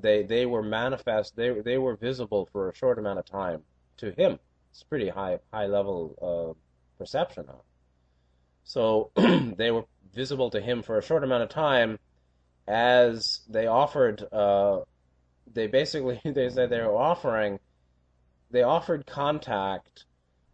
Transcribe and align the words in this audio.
they 0.00 0.22
they 0.22 0.46
were 0.46 0.62
manifest. 0.62 1.36
They 1.36 1.50
they 1.60 1.78
were 1.78 1.96
visible 1.96 2.48
for 2.52 2.70
a 2.70 2.74
short 2.74 2.98
amount 2.98 3.18
of 3.18 3.24
time 3.24 3.62
to 3.98 4.10
him. 4.12 4.38
It's 4.70 4.82
pretty 4.82 5.08
high 5.08 5.38
high 5.52 5.66
level 5.66 6.14
uh, 6.20 6.98
perception. 6.98 7.46
So 8.64 9.10
they 9.16 9.70
were 9.70 9.84
visible 10.14 10.50
to 10.50 10.60
him 10.60 10.82
for 10.82 10.98
a 10.98 11.02
short 11.02 11.24
amount 11.24 11.42
of 11.42 11.48
time, 11.48 11.98
as 12.66 13.40
they 13.48 13.66
offered. 13.66 14.22
Uh, 14.32 14.80
they 15.52 15.66
basically 15.66 16.20
they 16.24 16.48
said 16.50 16.70
they 16.70 16.80
were 16.80 16.96
offering. 16.96 17.58
They 18.50 18.62
offered 18.62 19.06
contact 19.06 20.04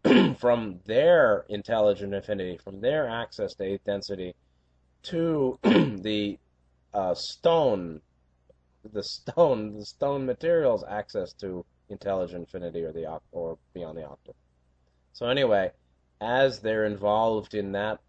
from 0.37 0.79
their 0.85 1.45
intelligent 1.49 2.13
infinity, 2.13 2.59
from 2.63 2.81
their 2.81 3.07
access 3.07 3.55
to 3.55 3.63
eighth 3.63 3.85
density, 3.85 4.35
to 5.03 5.57
the 5.63 6.37
uh, 6.93 7.13
stone, 7.13 8.01
the 8.93 9.03
stone, 9.03 9.77
the 9.77 9.85
stone 9.85 10.25
materials 10.25 10.83
access 10.87 11.33
to 11.33 11.65
intelligent 11.89 12.41
infinity 12.41 12.83
or 12.83 12.91
the 12.91 13.19
or 13.31 13.57
beyond 13.73 13.97
the 13.97 14.05
octave. 14.05 14.35
So 15.13 15.27
anyway, 15.27 15.71
as 16.21 16.59
they're 16.59 16.85
involved 16.85 17.53
in 17.53 17.71
that 17.73 17.99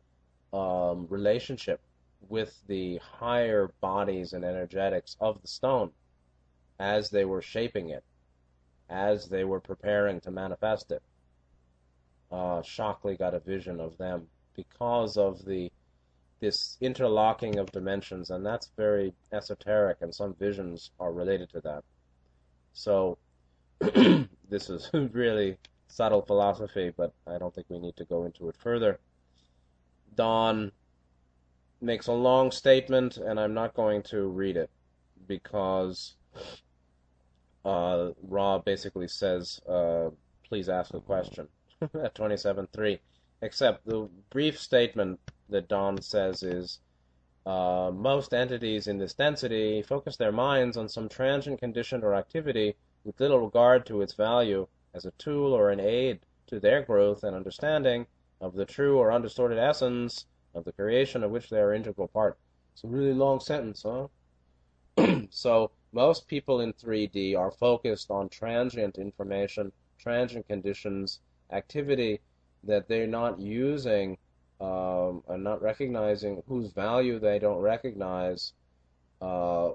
um, 0.53 1.07
relationship 1.11 1.81
with 2.29 2.59
the 2.67 2.99
higher 2.99 3.71
bodies 3.81 4.33
and 4.33 4.45
energetics 4.45 5.17
of 5.21 5.41
the 5.43 5.49
stone, 5.49 5.93
as 6.79 7.11
they 7.11 7.25
were 7.25 7.43
shaping 7.43 7.91
it, 7.91 8.05
as 8.89 9.29
they 9.29 9.45
were 9.45 9.61
preparing 9.61 10.21
to 10.21 10.31
manifest 10.31 10.91
it, 10.91 11.03
uh, 12.31 12.63
Shockley 12.63 13.17
got 13.17 13.35
a 13.35 13.41
vision 13.41 13.81
of 13.81 13.97
them 13.99 14.27
because 14.55 15.17
of 15.17 15.45
the 15.45 15.71
this 16.41 16.77
interlocking 16.81 17.59
of 17.59 17.73
dimensions, 17.73 18.31
and 18.31 18.45
that's 18.45 18.71
very 18.77 19.15
esoteric, 19.33 19.99
and 20.01 20.15
some 20.15 20.35
visions 20.35 20.91
are 21.01 21.13
related 21.13 21.51
to 21.51 21.61
that. 21.63 21.85
So 22.73 23.19
this 24.49 24.69
is 24.71 24.91
really 25.13 25.57
subtle 25.89 26.23
philosophy, 26.23 26.93
but 26.97 27.13
I 27.27 27.39
don't 27.39 27.55
think 27.55 27.69
we 27.71 27.79
need 27.79 27.97
to 27.97 28.05
go 28.05 28.25
into 28.25 28.49
it 28.49 28.57
further. 28.59 28.99
Don 30.15 30.73
makes 31.81 32.07
a 32.07 32.13
long 32.13 32.51
statement, 32.51 33.17
and 33.17 33.39
I'm 33.39 33.55
not 33.55 33.75
going 33.75 34.03
to 34.05 34.27
read 34.27 34.57
it 34.57 34.71
because 35.27 36.15
uh, 37.65 38.11
Ra 38.23 38.59
basically 38.59 39.09
says, 39.09 39.61
uh, 39.69 40.11
please 40.49 40.69
ask 40.69 40.95
a 40.95 41.01
question 41.01 41.49
at 41.83 42.15
27.3. 42.15 42.99
Except 43.43 43.85
the 43.87 44.09
brief 44.31 44.59
statement 44.59 45.21
that 45.49 45.69
Don 45.69 46.01
says 46.01 46.43
is 46.43 46.81
uh, 47.47 47.93
most 47.95 48.35
entities 48.35 48.87
in 48.89 48.99
this 48.99 49.15
density 49.15 49.83
focus 49.83 50.17
their 50.17 50.33
minds 50.33 50.77
on 50.77 50.89
some 50.89 51.09
transient 51.09 51.61
condition 51.61 52.03
or 52.03 52.15
activity 52.15 52.75
with 53.05 53.21
little 53.21 53.39
regard 53.39 53.87
to 53.87 54.03
its 54.03 54.15
value 54.15 54.67
as 54.95 55.05
a 55.05 55.13
tool 55.13 55.53
or 55.53 55.71
an 55.71 55.79
aid 55.79 56.21
to 56.49 56.59
their 56.59 56.83
growth 56.83 57.23
and 57.23 57.37
understanding 57.37 58.07
of 58.41 58.55
the 58.55 58.65
true 58.65 58.99
or 58.99 59.13
undistorted 59.13 59.59
essence 59.59 60.27
of 60.55 60.65
the 60.65 60.73
creation 60.73 61.23
of 61.23 61.31
which 61.31 61.49
they 61.49 61.59
are 61.59 61.73
integral 61.73 62.09
part. 62.09 62.37
It's 62.73 62.85
a 62.85 62.89
really 62.89 63.15
long 63.15 63.41
sentence, 63.41 63.85
huh? 63.85 64.09
so 65.31 65.71
most 65.93 66.27
people 66.27 66.61
in 66.61 66.73
3D 66.73 67.39
are 67.39 67.51
focused 67.51 68.11
on 68.11 68.29
transient 68.29 68.99
information, 68.99 69.73
transient 69.99 70.49
conditions, 70.49 71.21
activity 71.53 72.21
that 72.65 72.89
they're 72.89 73.07
not 73.07 73.39
using 73.39 74.19
um, 74.61 75.23
and 75.29 75.45
not 75.45 75.63
recognizing 75.63 76.43
whose 76.49 76.73
value 76.73 77.19
they 77.19 77.39
don't 77.39 77.61
recognize, 77.61 78.53
uh, 79.21 79.71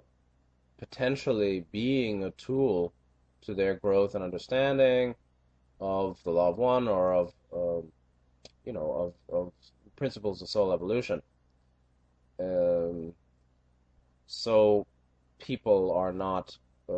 potentially 0.77 1.65
being 1.71 2.23
a 2.23 2.31
tool 2.31 2.93
to 3.41 3.53
their 3.53 3.75
growth 3.75 4.15
and 4.15 4.23
understanding 4.23 5.15
of 5.79 6.21
the 6.23 6.31
law 6.31 6.49
of 6.49 6.57
one 6.57 6.87
or 6.87 7.13
of, 7.13 7.33
uh, 7.53 7.85
you 8.65 8.73
know, 8.73 9.13
of, 9.29 9.35
of 9.35 9.53
principles 9.95 10.41
of 10.41 10.49
soul 10.49 10.71
evolution. 10.71 11.21
Um, 12.39 13.13
so 14.27 14.87
people 15.39 15.91
are 15.91 16.11
not, 16.11 16.57
uh, 16.89 16.93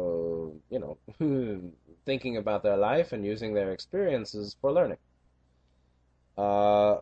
you 0.70 0.80
know, 0.80 0.98
thinking 2.06 2.38
about 2.38 2.64
their 2.64 2.78
life 2.78 3.12
and 3.12 3.26
using 3.26 3.54
their 3.54 3.72
experiences 3.72 4.56
for 4.62 4.72
learning. 4.72 4.98
Uh, 6.38 6.98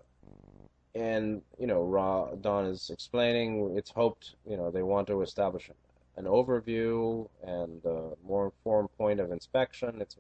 and 0.96 1.42
you 1.58 1.68
know, 1.68 1.84
Ra 1.84 2.36
Don 2.36 2.66
is 2.66 2.90
explaining. 2.90 3.76
It's 3.78 3.92
hoped 3.92 4.36
you 4.46 4.58
know 4.58 4.72
they 4.72 4.84
want 4.84 5.08
to 5.08 5.22
establish 5.22 5.70
an 6.18 6.26
overview 6.26 7.28
and 7.44 7.84
a 7.86 8.12
more 8.26 8.46
informed 8.46 8.90
point 8.98 9.20
of 9.20 9.32
inspection. 9.32 10.02
It's 10.02 10.18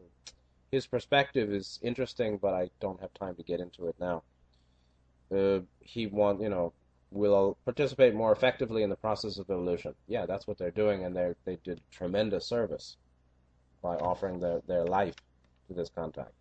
his 0.71 0.87
perspective 0.87 1.51
is 1.51 1.79
interesting, 1.81 2.37
but 2.37 2.53
I 2.53 2.69
don't 2.79 3.01
have 3.01 3.13
time 3.13 3.35
to 3.35 3.43
get 3.43 3.59
into 3.59 3.87
it 3.87 3.95
now. 3.99 4.23
Uh, 5.35 5.59
he 5.81 6.07
want 6.07 6.41
you 6.41 6.49
know 6.49 6.73
will 7.11 7.57
participate 7.65 8.15
more 8.15 8.31
effectively 8.31 8.83
in 8.83 8.89
the 8.89 8.95
process 8.95 9.37
of 9.37 9.49
evolution. 9.49 9.93
Yeah, 10.07 10.25
that's 10.25 10.47
what 10.47 10.57
they're 10.57 10.71
doing, 10.71 11.03
and 11.03 11.15
they 11.15 11.33
they 11.45 11.57
did 11.63 11.81
tremendous 11.91 12.45
service 12.45 12.95
by 13.81 13.95
offering 13.95 14.39
their, 14.39 14.61
their 14.67 14.85
life 14.85 15.15
to 15.67 15.73
this 15.73 15.89
contact. 15.89 16.31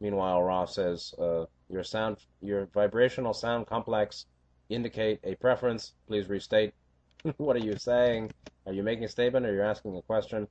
Meanwhile, 0.00 0.42
Ra 0.42 0.64
says, 0.66 1.14
uh, 1.18 1.46
your 1.72 1.82
sound, 1.82 2.18
your 2.40 2.66
vibrational 2.66 3.32
sound 3.32 3.66
complex 3.66 4.26
indicate 4.68 5.18
a 5.24 5.34
preference. 5.34 5.94
Please 6.06 6.28
restate. 6.28 6.74
what 7.38 7.56
are 7.56 7.64
you 7.64 7.76
saying? 7.76 8.30
Are 8.66 8.72
you 8.72 8.82
making 8.82 9.04
a 9.04 9.08
statement 9.08 9.46
or 9.46 9.52
you're 9.52 9.64
asking 9.64 9.96
a 9.96 10.02
question? 10.02 10.46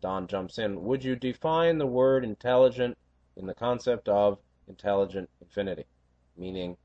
Don 0.00 0.26
jumps 0.26 0.58
in. 0.58 0.84
Would 0.84 1.02
you 1.02 1.16
define 1.16 1.78
the 1.78 1.86
word 1.86 2.24
intelligent 2.24 2.96
in 3.36 3.46
the 3.46 3.54
concept 3.54 4.08
of 4.08 4.38
intelligent 4.68 5.28
infinity? 5.40 5.86
Meaning, 6.36 6.76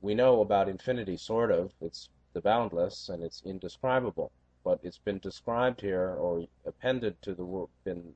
we 0.00 0.14
know 0.14 0.40
about 0.40 0.68
infinity, 0.68 1.16
sort 1.16 1.50
of. 1.50 1.72
It's 1.80 2.10
the 2.32 2.40
boundless 2.40 3.08
and 3.08 3.22
it's 3.22 3.42
indescribable 3.44 4.30
but 4.64 4.78
it's 4.82 4.98
been 4.98 5.18
described 5.18 5.80
here 5.80 6.14
or 6.14 6.46
appended 6.64 7.20
to 7.22 7.34
the 7.34 7.44
word, 7.44 7.68
been 7.84 8.14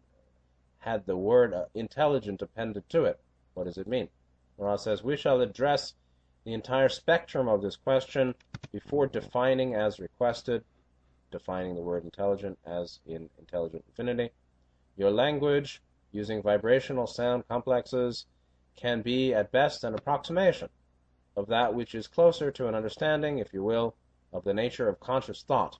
had 0.78 1.04
the 1.06 1.16
word 1.16 1.53
uh, 1.53 1.65
intelligent 1.75 2.41
appended 2.42 2.88
to 2.88 3.04
it. 3.04 3.19
What 3.54 3.65
does 3.65 3.78
it 3.78 3.88
mean? 3.88 4.09
Ra 4.58 4.76
says, 4.76 5.02
We 5.02 5.16
shall 5.16 5.40
address 5.40 5.94
the 6.44 6.54
entire 6.54 6.88
spectrum 6.88 7.48
of 7.48 7.60
this 7.60 7.76
question 7.76 8.34
before 8.72 9.06
defining 9.06 9.74
as 9.74 9.98
requested, 9.98 10.64
defining 11.30 11.74
the 11.74 11.82
word 11.82 12.04
intelligent 12.04 12.58
as 12.64 13.00
in 13.06 13.28
intelligent 13.38 13.84
infinity. 13.88 14.32
Your 14.96 15.10
language, 15.10 15.82
using 16.12 16.42
vibrational 16.42 17.06
sound 17.06 17.46
complexes, 17.48 18.26
can 18.76 19.02
be 19.02 19.34
at 19.34 19.52
best 19.52 19.84
an 19.84 19.94
approximation 19.94 20.68
of 21.36 21.48
that 21.48 21.74
which 21.74 21.94
is 21.94 22.06
closer 22.06 22.50
to 22.50 22.68
an 22.68 22.74
understanding, 22.74 23.38
if 23.38 23.52
you 23.52 23.62
will, 23.62 23.94
of 24.32 24.44
the 24.44 24.54
nature 24.54 24.88
of 24.88 25.00
conscious 25.00 25.42
thought. 25.42 25.78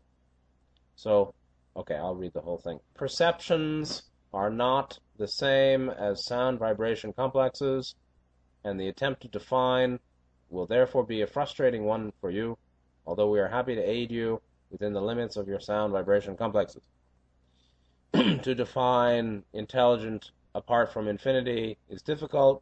So, 0.97 1.34
okay, 1.76 1.94
I'll 1.94 2.14
read 2.14 2.34
the 2.34 2.41
whole 2.41 2.58
thing. 2.58 2.81
Perceptions 2.94 4.03
are 4.32 4.50
not 4.50 4.98
the 5.16 5.28
same 5.28 5.88
as 5.88 6.26
sound 6.26 6.58
vibration 6.58 7.12
complexes, 7.12 7.94
and 8.66 8.81
the 8.81 8.88
attempt 8.88 9.22
to 9.22 9.28
define 9.28 10.00
will 10.50 10.66
therefore 10.66 11.04
be 11.04 11.22
a 11.22 11.27
frustrating 11.27 11.84
one 11.84 12.12
for 12.21 12.31
you, 12.31 12.59
although 13.06 13.31
we 13.31 13.38
are 13.38 13.47
happy 13.47 13.77
to 13.77 13.81
aid 13.81 14.10
you 14.10 14.43
within 14.71 14.93
the 14.93 15.00
limits 15.00 15.37
of 15.37 15.47
your 15.47 15.60
sound 15.60 15.93
vibration 15.93 16.37
complexes. 16.37 16.82
to 18.12 18.55
define 18.56 19.44
intelligent 19.53 20.32
apart 20.53 20.93
from 20.93 21.06
infinity 21.06 21.78
is 21.88 22.03
difficult, 22.03 22.60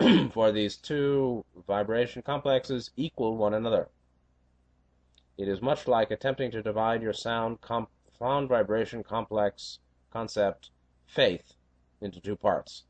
for 0.32 0.50
these 0.50 0.78
two 0.78 1.44
vibration 1.66 2.22
complexes 2.22 2.90
equal 2.96 3.36
one 3.36 3.52
another. 3.52 3.88
It 5.36 5.46
is 5.46 5.60
much 5.60 5.86
like 5.86 6.10
attempting 6.10 6.52
to 6.52 6.62
divide 6.62 7.02
your 7.02 7.12
sound, 7.12 7.60
comp- 7.60 7.90
sound 8.18 8.48
vibration 8.48 9.04
complex 9.04 9.78
concept, 10.10 10.70
faith, 11.06 11.52
into 12.00 12.18
two 12.18 12.36
parts. 12.36 12.84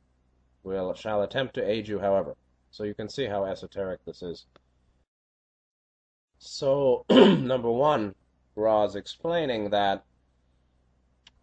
We 0.63 0.77
shall 0.95 1.21
attempt 1.21 1.55
to 1.55 1.69
aid 1.69 1.89
you, 1.89 1.99
however. 1.99 2.37
So 2.75 2.83
you 2.83 2.93
can 2.93 3.09
see 3.09 3.27
how 3.27 3.45
esoteric 3.45 4.05
this 4.05 4.21
is. 4.21 4.47
So, 6.41 7.05
number 7.09 7.71
one, 7.71 8.17
Ra's 8.57 8.97
explaining 8.97 9.71
that 9.71 10.05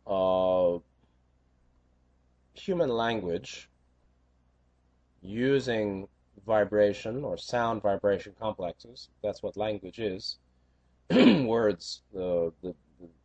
uh, 0.06 0.80
human 2.54 2.90
language 2.90 3.70
using 5.22 6.10
vibration 6.46 7.24
or 7.24 7.38
sound 7.38 7.82
vibration 7.82 8.34
complexes, 8.38 9.08
that's 9.24 9.42
what 9.42 9.56
language 9.56 10.00
is, 10.00 10.38
words, 11.12 12.02
the, 12.14 12.52
the, 12.62 12.76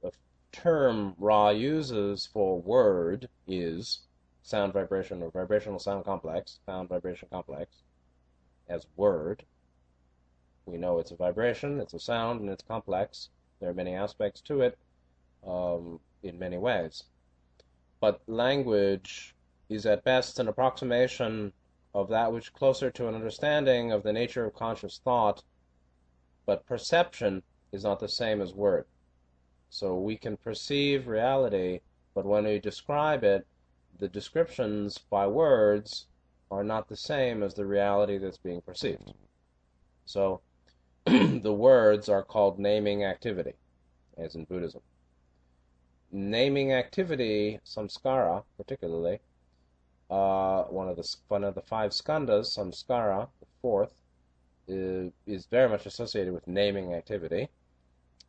the 0.02 0.12
term 0.52 1.16
Ra 1.18 1.50
uses 1.50 2.24
for 2.32 2.60
word 2.60 3.28
is 3.48 4.02
sound 4.44 4.72
vibration 4.72 5.24
or 5.24 5.30
vibrational 5.32 5.80
sound 5.80 6.04
complex, 6.04 6.60
sound 6.66 6.88
vibration 6.88 7.26
complex, 7.32 7.82
as 8.68 8.86
word. 8.96 9.44
We 10.66 10.78
know 10.78 10.98
it's 10.98 11.12
a 11.12 11.16
vibration, 11.16 11.80
it's 11.80 11.94
a 11.94 12.00
sound, 12.00 12.40
and 12.40 12.50
it's 12.50 12.64
complex. 12.66 13.28
There 13.60 13.70
are 13.70 13.74
many 13.74 13.94
aspects 13.94 14.40
to 14.42 14.62
it. 14.62 14.78
Um, 15.46 16.00
in 16.22 16.38
many 16.38 16.58
ways. 16.58 17.04
But 18.00 18.20
language 18.26 19.34
is 19.68 19.86
at 19.86 20.04
best 20.04 20.38
an 20.38 20.48
approximation 20.48 21.52
of 21.94 22.08
that 22.08 22.32
which 22.32 22.46
is 22.46 22.50
closer 22.50 22.90
to 22.90 23.08
an 23.08 23.14
understanding 23.14 23.92
of 23.92 24.02
the 24.02 24.12
nature 24.12 24.44
of 24.44 24.54
conscious 24.54 24.98
thought, 24.98 25.42
but 26.44 26.66
perception 26.66 27.42
is 27.72 27.84
not 27.84 28.00
the 28.00 28.08
same 28.08 28.40
as 28.40 28.52
word. 28.52 28.86
So 29.70 29.96
we 29.96 30.16
can 30.16 30.36
perceive 30.36 31.08
reality, 31.08 31.80
but 32.14 32.26
when 32.26 32.44
we 32.44 32.58
describe 32.58 33.24
it, 33.24 33.46
the 33.98 34.08
descriptions 34.08 34.98
by 34.98 35.26
words 35.26 36.06
are 36.50 36.64
not 36.64 36.88
the 36.88 36.96
same 36.96 37.42
as 37.42 37.54
the 37.54 37.66
reality 37.66 38.18
that's 38.18 38.38
being 38.38 38.60
perceived. 38.60 39.12
So 40.04 40.40
the 41.04 41.52
words 41.52 42.08
are 42.08 42.22
called 42.22 42.58
naming 42.58 43.04
activity, 43.04 43.54
as 44.16 44.34
in 44.34 44.44
Buddhism. 44.44 44.80
Naming 46.12 46.72
activity, 46.72 47.60
samskara 47.64 48.44
particularly, 48.56 49.18
uh, 50.08 50.62
one 50.64 50.88
of 50.88 50.96
the 50.96 51.16
one 51.28 51.42
of 51.42 51.54
the 51.54 51.62
five 51.62 51.90
skandhas, 51.90 52.56
samskara, 52.56 53.28
the 53.40 53.46
fourth, 53.60 53.92
is, 54.68 55.12
is 55.26 55.46
very 55.46 55.68
much 55.68 55.86
associated 55.86 56.32
with 56.32 56.46
naming 56.46 56.94
activity. 56.94 57.48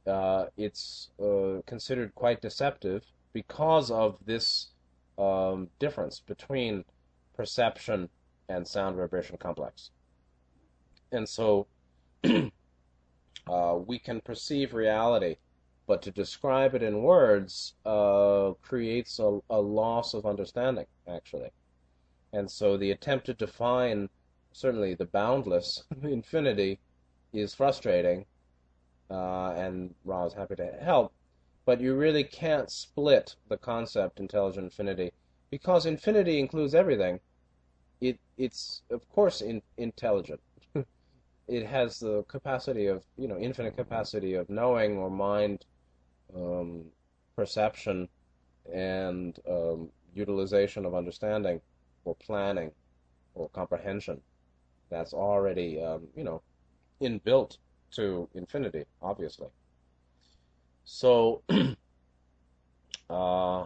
Uh, 0.08 0.46
it's 0.58 1.10
uh, 1.22 1.62
considered 1.66 2.16
quite 2.16 2.42
deceptive 2.42 3.04
because 3.34 3.92
of 3.92 4.18
this 4.26 4.70
um, 5.18 5.70
difference 5.80 6.20
between 6.20 6.84
perception 7.38 8.10
and 8.50 8.68
sound 8.68 8.98
vibration 8.98 9.38
complex. 9.38 9.92
And 11.12 11.30
so 11.30 11.68
uh, 12.24 13.78
we 13.86 14.00
can 14.00 14.20
perceive 14.22 14.74
reality, 14.74 15.38
but 15.86 16.02
to 16.02 16.12
describe 16.12 16.76
it 16.76 16.84
in 16.84 17.04
words 17.04 17.76
uh, 17.86 18.52
creates 18.62 19.20
a, 19.20 19.40
a 19.50 19.62
loss 19.62 20.14
of 20.14 20.26
understanding, 20.26 20.88
actually. 21.08 21.52
And 22.34 22.50
so 22.50 22.76
the 22.76 22.92
attempt 22.92 23.28
to 23.28 23.34
define 23.34 24.10
certainly 24.52 24.96
the 24.96 25.06
boundless 25.06 25.84
infinity 26.04 26.80
is 27.32 27.54
frustrating, 27.54 28.26
uh, 29.10 29.52
and 29.52 29.94
Ra 30.04 30.26
is 30.26 30.34
happy 30.34 30.56
to 30.56 30.66
help. 30.82 31.14
But 31.66 31.82
you 31.82 31.96
really 31.96 32.24
can't 32.24 32.72
split 32.72 33.36
the 33.50 33.58
concept 33.58 34.20
intelligent 34.20 34.66
infinity 34.66 35.12
because 35.50 35.86
infinity 35.86 36.40
includes 36.40 36.76
everything. 36.76 37.20
It 38.02 38.20
it's 38.38 38.82
of 38.92 39.08
course 39.10 39.42
in, 39.42 39.62
intelligent. 39.78 40.40
it 41.48 41.66
has 41.66 42.00
the 42.00 42.24
capacity 42.28 42.88
of 42.88 43.04
you 43.18 43.28
know 43.28 43.38
infinite 43.38 43.76
capacity 43.76 44.34
of 44.34 44.50
knowing 44.50 44.98
or 44.98 45.10
mind 45.10 45.66
um, 46.36 46.86
perception 47.36 48.08
and 48.74 49.40
um, 49.50 49.90
utilization 50.14 50.86
of 50.86 50.94
understanding 50.94 51.62
or 52.06 52.16
planning 52.16 52.72
or 53.36 53.50
comprehension 53.50 54.20
that's 54.90 55.14
already 55.14 55.82
um, 55.82 56.08
you 56.16 56.24
know 56.24 56.42
inbuilt 57.02 57.58
to 57.92 58.28
infinity 58.34 58.84
obviously 59.02 59.48
so 60.84 61.42
uh, 63.10 63.66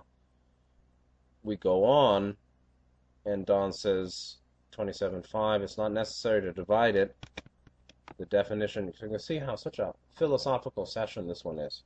we 1.43 1.55
go 1.55 1.83
on 1.83 2.35
and 3.25 3.45
Don 3.45 3.71
says 3.71 4.37
27.5 4.75 5.61
it's 5.61 5.77
not 5.77 5.91
necessary 5.91 6.41
to 6.41 6.51
divide 6.51 6.95
it 6.95 7.15
the 8.17 8.25
definition 8.25 8.85
you 8.85 9.09
can 9.09 9.19
see 9.19 9.39
how 9.39 9.55
such 9.55 9.79
a 9.79 9.93
philosophical 10.15 10.85
session 10.85 11.27
this 11.27 11.43
one 11.43 11.59
is 11.59 11.83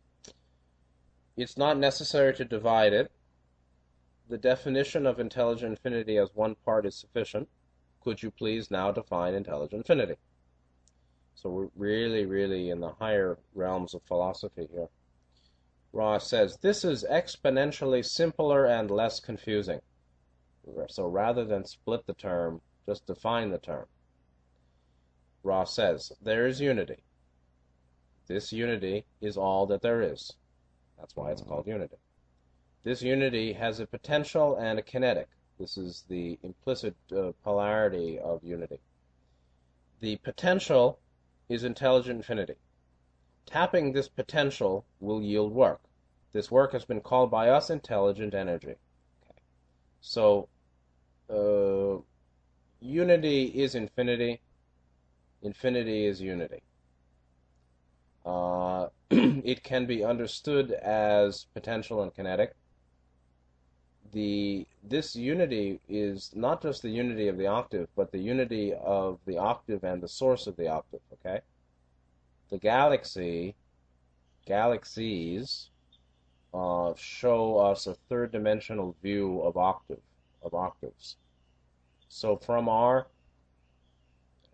it's 1.38 1.58
not 1.58 1.78
necessary 1.78 2.34
to 2.34 2.46
divide 2.46 2.94
it 2.94 3.12
the 4.28 4.38
definition 4.38 5.06
of 5.06 5.20
intelligent 5.20 5.72
infinity 5.72 6.18
as 6.18 6.30
one 6.34 6.56
part 6.66 6.86
is 6.86 6.96
sufficient. 6.96 7.48
Could 8.04 8.24
you 8.24 8.32
please 8.32 8.72
now 8.72 8.92
define 8.92 9.34
intelligent 9.34 9.88
infinity? 9.88 10.16
So 11.36 11.50
we're 11.50 11.70
really, 11.76 12.26
really 12.26 12.70
in 12.70 12.80
the 12.80 12.94
higher 12.94 13.38
realms 13.54 13.94
of 13.94 14.02
philosophy 14.04 14.68
here. 14.72 14.88
Ra 15.96 16.18
says, 16.18 16.58
this 16.58 16.84
is 16.84 17.06
exponentially 17.10 18.04
simpler 18.04 18.66
and 18.66 18.92
less 18.92 19.22
confusing. 19.22 19.80
So 20.90 21.08
rather 21.08 21.46
than 21.46 21.64
split 21.64 22.06
the 22.06 22.14
term, 22.14 22.60
just 22.86 23.08
define 23.08 23.50
the 23.50 23.60
term. 23.60 23.86
Ra 25.42 25.64
says, 25.64 26.12
there 26.22 26.48
is 26.48 26.60
unity. 26.60 26.98
This 28.28 28.52
unity 28.52 29.06
is 29.22 29.38
all 29.38 29.66
that 29.68 29.82
there 29.82 30.02
is. 30.02 30.34
That's 30.98 31.16
why 31.16 31.32
it's 31.32 31.42
called 31.42 31.66
unity. 31.66 31.96
This 32.84 33.02
unity 33.02 33.54
has 33.54 33.80
a 33.80 33.88
potential 33.88 34.58
and 34.58 34.78
a 34.78 34.84
kinetic. 34.84 35.30
This 35.58 35.78
is 35.78 36.04
the 36.10 36.38
implicit 36.44 36.96
uh, 37.16 37.32
polarity 37.42 38.20
of 38.20 38.44
unity. 38.44 38.80
The 40.02 40.18
potential 40.18 41.00
is 41.48 41.64
intelligent 41.64 42.18
infinity. 42.18 42.56
Tapping 43.46 43.92
this 43.92 44.08
potential 44.08 44.86
will 45.00 45.22
yield 45.22 45.54
work. 45.54 45.82
This 46.32 46.52
work 46.52 46.74
has 46.74 46.86
been 46.86 47.02
called 47.02 47.32
by 47.32 47.50
us 47.50 47.70
intelligent 47.70 48.34
energy. 48.34 48.76
Okay. 49.24 49.40
So, 50.02 50.50
uh, 51.30 52.02
unity 52.80 53.46
is 53.46 53.76
infinity. 53.76 54.42
Infinity 55.42 56.06
is 56.06 56.22
unity. 56.22 56.62
Uh, 58.26 58.88
it 59.10 59.64
can 59.64 59.86
be 59.86 60.04
understood 60.04 60.72
as 60.72 61.46
potential 61.54 62.02
and 62.02 62.14
kinetic 62.14 62.56
the 64.16 64.66
this 64.82 65.16
unity 65.16 65.80
is 65.90 66.32
not 66.34 66.62
just 66.62 66.82
the 66.82 66.90
unity 66.90 67.28
of 67.28 67.38
the 67.38 67.48
octave, 67.48 67.90
but 67.96 68.12
the 68.12 68.20
unity 68.20 68.74
of 68.74 69.20
the 69.26 69.38
octave 69.38 69.84
and 69.84 70.02
the 70.02 70.08
source 70.08 70.48
of 70.48 70.56
the 70.56 70.68
octave. 70.68 71.02
Okay, 71.14 71.42
the 72.56 72.60
galaxy, 72.60 73.54
galaxies, 74.46 75.70
uh, 76.54 76.94
show 76.96 77.58
us 77.58 77.86
a 77.86 77.96
third-dimensional 78.08 78.96
view 79.02 79.42
of 79.42 79.58
octave 79.58 80.00
of 80.42 80.54
octaves. 80.54 81.18
So 82.08 82.38
from 82.38 82.70
our 82.70 83.08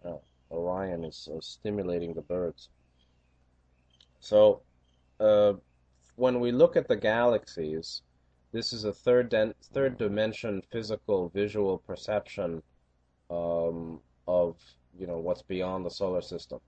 uh, 0.03 0.17
Orion 0.49 1.03
is 1.03 1.29
uh, 1.31 1.39
stimulating 1.41 2.15
the 2.15 2.23
birds. 2.23 2.69
So 4.19 4.61
uh, 5.19 5.53
when 6.15 6.39
we 6.39 6.51
look 6.51 6.75
at 6.75 6.87
the 6.87 6.95
galaxies 6.95 8.01
this 8.51 8.73
is 8.73 8.83
a 8.83 8.93
third 8.93 9.33
third 9.73 9.97
dimension 9.97 10.61
physical 10.71 11.29
visual 11.29 11.77
perception 11.77 12.61
um, 13.29 14.01
of 14.27 14.57
you 14.99 15.07
know 15.07 15.19
what's 15.19 15.43
beyond 15.43 15.85
the 15.85 15.89
solar 15.89 16.21
system. 16.21 16.59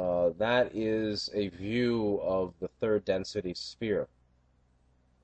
Uh, 0.00 0.30
that 0.38 0.74
is 0.74 1.28
a 1.34 1.48
view 1.48 2.20
of 2.22 2.54
the 2.60 2.68
third 2.80 3.04
density 3.04 3.52
sphere 3.54 4.08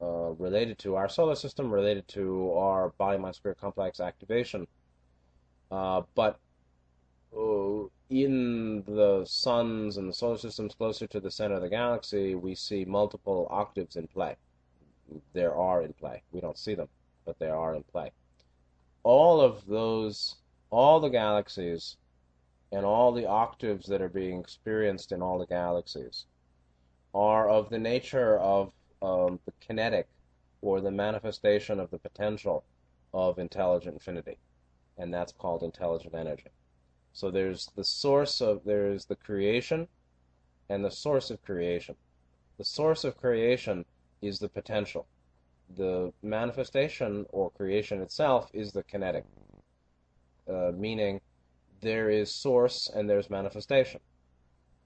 uh, 0.02 0.30
related 0.46 0.78
to 0.78 0.96
our 0.96 1.08
solar 1.08 1.34
system, 1.34 1.70
related 1.70 2.06
to 2.08 2.52
our 2.52 2.90
body 2.98 3.18
mind 3.18 3.34
spirit 3.34 3.58
complex 3.58 4.00
activation. 4.00 4.66
Uh, 5.70 6.02
but 6.14 6.38
uh, 7.36 7.84
in 8.10 8.82
the 8.86 9.24
suns 9.26 9.96
and 9.96 10.08
the 10.08 10.12
solar 10.12 10.38
systems 10.38 10.74
closer 10.74 11.06
to 11.06 11.20
the 11.20 11.30
center 11.30 11.54
of 11.54 11.62
the 11.62 11.68
galaxy, 11.68 12.34
we 12.34 12.54
see 12.54 12.84
multiple 12.84 13.46
octaves 13.50 13.96
in 13.96 14.06
play 14.08 14.36
there 15.32 15.54
are 15.54 15.82
in 15.82 15.92
play. 15.92 16.22
We 16.32 16.40
don't 16.40 16.58
see 16.58 16.74
them, 16.74 16.88
but 17.24 17.38
they 17.38 17.48
are 17.48 17.74
in 17.74 17.82
play. 17.84 18.12
All 19.02 19.40
of 19.40 19.66
those, 19.66 20.36
all 20.70 21.00
the 21.00 21.08
galaxies, 21.08 21.96
and 22.76 22.84
all 22.84 23.10
the 23.10 23.24
octaves 23.24 23.86
that 23.86 24.02
are 24.02 24.10
being 24.10 24.38
experienced 24.38 25.10
in 25.10 25.22
all 25.22 25.38
the 25.38 25.46
galaxies 25.46 26.26
are 27.14 27.48
of 27.48 27.70
the 27.70 27.78
nature 27.78 28.38
of 28.38 28.70
um, 29.00 29.40
the 29.46 29.52
kinetic 29.66 30.06
or 30.60 30.82
the 30.82 30.90
manifestation 30.90 31.80
of 31.80 31.90
the 31.90 31.96
potential 31.98 32.64
of 33.14 33.38
intelligent 33.38 33.94
infinity. 33.94 34.36
And 34.98 35.12
that's 35.12 35.32
called 35.32 35.62
intelligent 35.62 36.14
energy. 36.14 36.50
So 37.14 37.30
there's 37.30 37.70
the 37.76 37.84
source 37.84 38.42
of, 38.42 38.60
there's 38.66 39.06
the 39.06 39.16
creation 39.16 39.88
and 40.68 40.84
the 40.84 40.90
source 40.90 41.30
of 41.30 41.40
creation. 41.40 41.94
The 42.58 42.64
source 42.64 43.04
of 43.04 43.16
creation 43.16 43.86
is 44.20 44.38
the 44.38 44.50
potential. 44.50 45.06
The 45.78 46.12
manifestation 46.22 47.24
or 47.30 47.50
creation 47.52 48.02
itself 48.02 48.50
is 48.52 48.72
the 48.72 48.82
kinetic, 48.82 49.24
uh, 50.46 50.72
meaning 50.76 51.22
there 51.80 52.10
is 52.10 52.34
source 52.34 52.90
and 52.92 53.08
there's 53.08 53.30
manifestation. 53.30 54.00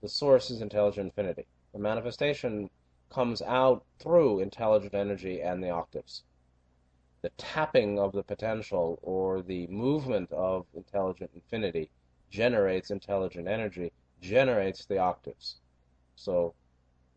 The 0.03 0.09
source 0.09 0.51
is 0.51 0.61
intelligent 0.61 1.07
infinity. 1.07 1.47
The 1.73 1.79
manifestation 1.79 2.71
comes 3.11 3.43
out 3.43 3.85
through 3.99 4.41
intelligent 4.41 4.95
energy 4.95 5.41
and 5.43 5.63
the 5.63 5.71
octaves. 5.71 6.23
The 7.23 7.31
tapping 7.37 7.99
of 7.99 8.13
the 8.13 8.23
potential 8.23 8.99
or 9.03 9.43
the 9.43 9.67
movement 9.67 10.33
of 10.33 10.67
intelligent 10.75 11.31
infinity 11.35 11.91
generates 12.31 12.91
intelligent 12.91 13.47
energy, 13.47 13.93
generates 14.21 14.87
the 14.87 14.99
octaves. 14.99 15.57
So 16.17 16.55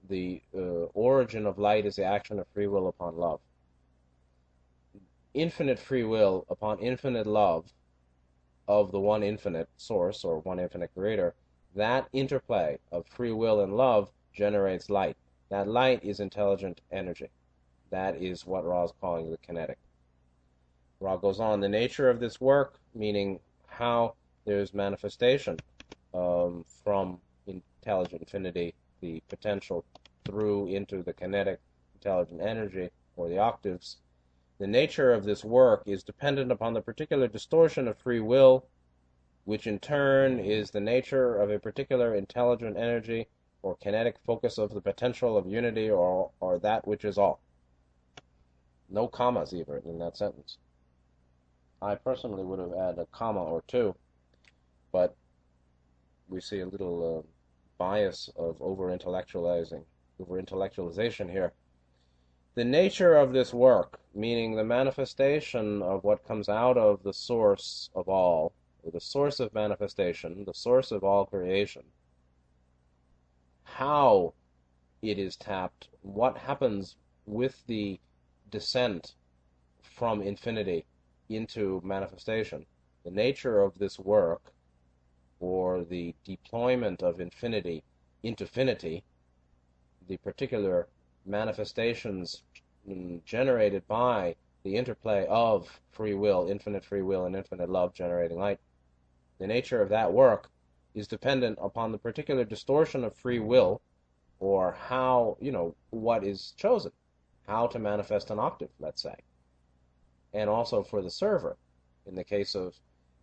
the 0.09 0.41
uh, 0.53 0.87
origin 0.93 1.45
of 1.45 1.57
light 1.57 1.85
is 1.85 1.95
the 1.95 2.03
action 2.03 2.39
of 2.39 2.47
free 2.47 2.67
will 2.67 2.87
upon 2.87 3.15
love. 3.15 3.39
Infinite 5.33 5.79
free 5.79 6.03
will 6.03 6.45
upon 6.49 6.79
infinite 6.79 7.25
love 7.25 7.71
of 8.67 8.91
the 8.91 8.99
one 8.99 9.23
infinite 9.23 9.69
source 9.77 10.23
or 10.23 10.39
one 10.39 10.59
infinite 10.59 10.91
creator, 10.93 11.33
that 11.75 12.07
interplay 12.13 12.77
of 12.91 13.05
free 13.07 13.31
will 13.31 13.61
and 13.61 13.75
love 13.75 14.09
generates 14.33 14.89
light. 14.89 15.17
That 15.49 15.67
light 15.67 16.03
is 16.03 16.19
intelligent 16.19 16.81
energy. 16.91 17.29
That 17.89 18.15
is 18.15 18.45
what 18.45 18.65
Ra 18.65 18.85
is 18.85 18.93
calling 18.99 19.29
the 19.29 19.37
kinetic. 19.37 19.77
Ra 20.99 21.17
goes 21.17 21.39
on, 21.39 21.59
the 21.59 21.69
nature 21.69 22.09
of 22.09 22.19
this 22.19 22.39
work, 22.39 22.79
meaning 22.95 23.39
how 23.67 24.15
there's 24.45 24.73
manifestation 24.73 25.59
um, 26.13 26.63
from 26.83 27.19
intelligent 27.47 28.21
infinity, 28.21 28.73
the 29.01 29.21
potential 29.29 29.83
through 30.25 30.67
into 30.67 31.03
the 31.03 31.13
kinetic 31.13 31.59
intelligent 31.95 32.41
energy 32.41 32.89
or 33.15 33.27
the 33.27 33.37
octaves. 33.37 33.97
The 34.63 34.67
nature 34.67 35.11
of 35.11 35.25
this 35.25 35.43
work 35.43 35.83
is 35.85 36.05
dependent 36.05 36.49
upon 36.49 36.73
the 36.73 36.79
particular 36.79 37.27
distortion 37.27 37.85
of 37.85 37.97
free 37.97 38.21
will, 38.21 38.65
which 39.43 39.67
in 39.67 39.77
turn 39.77 40.39
is 40.39 40.71
the 40.71 40.79
nature 40.79 41.35
of 41.35 41.51
a 41.51 41.59
particular 41.59 42.15
intelligent 42.15 42.77
energy 42.77 43.27
or 43.61 43.75
kinetic 43.75 44.15
focus 44.25 44.57
of 44.57 44.73
the 44.73 44.79
potential 44.79 45.35
of 45.35 45.47
unity 45.47 45.89
or, 45.89 46.31
or 46.39 46.59
that 46.59 46.87
which 46.87 47.03
is 47.03 47.17
all. 47.17 47.41
No 48.89 49.05
commas 49.05 49.53
even 49.53 49.81
in 49.83 49.99
that 49.99 50.15
sentence. 50.15 50.57
I 51.81 51.95
personally 51.95 52.45
would 52.45 52.59
have 52.59 52.71
added 52.71 52.99
a 52.99 53.05
comma 53.07 53.43
or 53.43 53.63
two, 53.67 53.93
but 54.93 55.13
we 56.29 56.39
see 56.39 56.61
a 56.61 56.67
little 56.67 57.17
uh, 57.19 57.27
bias 57.77 58.29
of 58.37 58.61
over 58.61 58.97
intellectualizing, 58.97 59.83
over 60.21 60.41
intellectualization 60.41 61.29
here. 61.29 61.51
The 62.55 62.63
nature 62.63 63.15
of 63.15 63.33
this 63.33 63.51
work, 63.51 63.99
meaning 64.13 64.53
the 64.53 64.63
manifestation 64.63 65.81
of 65.81 66.03
what 66.03 66.23
comes 66.23 66.47
out 66.47 66.77
of 66.77 67.01
the 67.01 67.13
source 67.13 67.89
of 67.95 68.07
all, 68.07 68.53
or 68.83 68.91
the 68.91 68.99
source 68.99 69.39
of 69.39 69.55
manifestation, 69.55 70.45
the 70.45 70.53
source 70.53 70.91
of 70.91 71.03
all 71.03 71.25
creation, 71.25 71.83
how 73.63 74.35
it 75.01 75.17
is 75.17 75.35
tapped, 75.35 75.89
what 76.03 76.37
happens 76.37 76.95
with 77.25 77.65
the 77.65 77.99
descent 78.51 79.15
from 79.81 80.21
infinity 80.21 80.85
into 81.29 81.81
manifestation. 81.83 82.67
The 83.03 83.09
nature 83.09 83.61
of 83.61 83.79
this 83.79 83.97
work, 83.97 84.53
or 85.39 85.83
the 85.83 86.13
deployment 86.23 87.01
of 87.01 87.19
infinity 87.19 87.83
into 88.21 88.45
finity, 88.45 89.03
the 90.07 90.17
particular 90.17 90.87
manifestations 91.25 92.43
generated 93.25 93.87
by 93.87 94.35
the 94.63 94.75
interplay 94.75 95.25
of 95.27 95.79
free 95.91 96.13
will, 96.13 96.47
infinite 96.49 96.83
free 96.83 97.01
will, 97.01 97.25
and 97.25 97.35
infinite 97.35 97.69
love 97.69 97.93
generating 97.93 98.39
light. 98.39 98.59
The 99.39 99.47
nature 99.47 99.81
of 99.81 99.89
that 99.89 100.11
work 100.11 100.49
is 100.95 101.07
dependent 101.07 101.57
upon 101.61 101.91
the 101.91 101.97
particular 101.97 102.45
distortion 102.45 103.03
of 103.03 103.15
free 103.15 103.39
will 103.39 103.81
or 104.39 104.73
how, 104.73 105.37
you 105.39 105.51
know, 105.51 105.75
what 105.89 106.23
is 106.23 106.53
chosen, 106.57 106.91
how 107.47 107.67
to 107.67 107.79
manifest 107.79 108.29
an 108.29 108.39
octave, 108.39 108.69
let's 108.79 109.01
say. 109.01 109.15
And 110.33 110.49
also 110.49 110.83
for 110.83 111.01
the 111.01 111.09
server, 111.09 111.57
in 112.05 112.15
the 112.15 112.23
case 112.23 112.55
of 112.55 112.75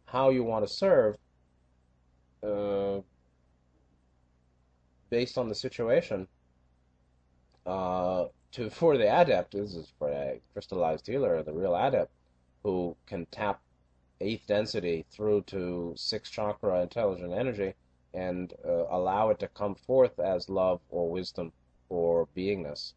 how 0.07 0.31
you 0.31 0.43
want 0.43 0.67
to 0.67 0.73
serve, 0.73 1.17
uh, 2.43 3.01
based 5.11 5.37
on 5.39 5.49
the 5.49 5.55
situation, 5.55 6.27
uh, 7.71 8.29
to 8.53 8.69
for 8.69 8.99
the 8.99 9.07
adept, 9.21 9.53
this 9.53 9.75
is 9.75 9.93
for 9.99 10.09
a 10.09 10.41
crystallized 10.53 11.07
healer, 11.07 11.43
the 11.43 11.53
real 11.53 11.77
adept, 11.77 12.11
who 12.65 12.97
can 13.07 13.27
tap 13.27 13.61
eighth 14.21 14.47
density 14.49 15.07
through 15.11 15.43
to 15.43 15.95
six 15.97 16.29
chakra 16.29 16.83
intelligent 16.83 17.33
energy 17.33 17.73
and 18.13 18.53
uh, 18.67 18.87
allow 18.91 19.31
it 19.31 19.39
to 19.39 19.49
come 19.49 19.75
forth 19.75 20.19
as 20.19 20.49
love 20.49 20.81
or 20.91 21.09
wisdom 21.09 21.53
or 21.89 22.27
beingness, 22.37 22.95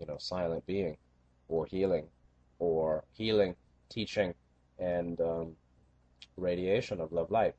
you 0.00 0.06
know, 0.06 0.16
silent 0.18 0.64
being, 0.66 0.96
or 1.48 1.66
healing, 1.66 2.06
or 2.58 3.04
healing, 3.12 3.54
teaching, 3.90 4.34
and 4.78 5.20
um, 5.20 5.52
radiation 6.36 7.00
of 7.00 7.12
love 7.12 7.30
light. 7.30 7.54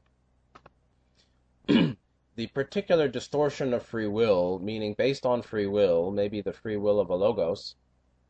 The 2.39 2.48
particular 2.48 3.10
distortion 3.10 3.74
of 3.74 3.84
free 3.84 4.08
will, 4.08 4.60
meaning 4.60 4.93
based 4.93 5.25
on 5.25 5.41
free 5.41 5.67
will, 5.67 6.10
maybe 6.10 6.39
the 6.39 6.53
free 6.53 6.77
will 6.77 6.98
of 6.98 7.10
a 7.10 7.15
logos 7.15 7.75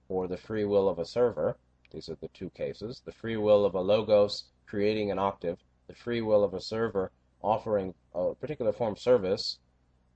or 0.07 0.27
the 0.27 0.35
free 0.35 0.65
will 0.65 0.89
of 0.89 0.97
a 0.97 1.05
server. 1.05 1.55
These 1.91 2.09
are 2.09 2.15
the 2.15 2.29
two 2.29 2.49
cases. 2.49 3.03
The 3.05 3.11
free 3.11 3.37
will 3.37 3.65
of 3.65 3.75
a 3.75 3.81
logos 3.81 4.45
creating 4.65 5.11
an 5.11 5.19
octave, 5.19 5.59
the 5.85 5.93
free 5.93 6.21
will 6.21 6.43
of 6.43 6.55
a 6.55 6.59
server 6.59 7.11
offering 7.43 7.93
a 8.15 8.33
particular 8.33 8.73
form 8.73 8.93
of 8.93 8.99
service, 8.99 9.59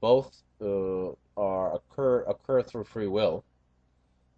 both 0.01 0.41
uh, 0.59 1.09
are 1.37 1.75
occur 1.75 2.23
occur 2.23 2.63
through 2.63 2.85
free 2.85 3.05
will. 3.05 3.43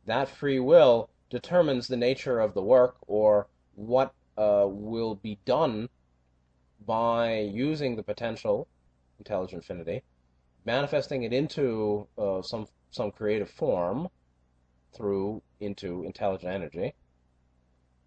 That 0.05 0.27
free 0.27 0.59
will 0.59 1.09
determines 1.29 1.87
the 1.87 1.95
nature 1.95 2.41
of 2.41 2.55
the 2.55 2.61
work 2.61 2.97
or 3.07 3.47
what 3.75 4.13
uh, 4.37 4.65
will 4.67 5.15
be 5.15 5.39
done 5.45 5.87
by 6.85 7.39
using 7.39 7.95
the 7.95 8.03
potential 8.03 8.67
intelligent 9.19 9.63
infinity, 9.63 10.03
manifesting 10.65 11.23
it 11.23 11.33
into 11.33 12.07
uh, 12.17 12.41
some 12.41 12.67
some 12.91 13.11
creative 13.11 13.49
form 13.49 14.07
through 14.95 15.41
into 15.59 16.03
intelligent 16.03 16.51
energy, 16.53 16.93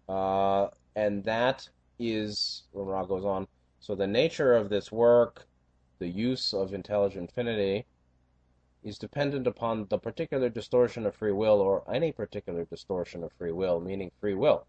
uh, 0.07 0.67
and 0.95 1.23
that 1.23 1.69
is, 1.99 2.63
when 2.71 2.87
Ra 2.87 3.05
goes 3.05 3.25
on, 3.25 3.47
so 3.79 3.95
the 3.95 4.07
nature 4.07 4.53
of 4.55 4.69
this 4.69 4.91
work, 4.91 5.45
the 5.99 6.07
use 6.07 6.53
of 6.53 6.73
intelligent 6.73 7.29
infinity, 7.29 7.85
is 8.83 8.97
dependent 8.97 9.45
upon 9.45 9.85
the 9.89 9.97
particular 9.97 10.49
distortion 10.49 11.05
of 11.05 11.15
free 11.15 11.31
will 11.31 11.59
or 11.61 11.83
any 11.93 12.11
particular 12.11 12.65
distortion 12.65 13.23
of 13.23 13.31
free 13.33 13.51
will, 13.51 13.79
meaning 13.79 14.11
free 14.19 14.33
will. 14.33 14.65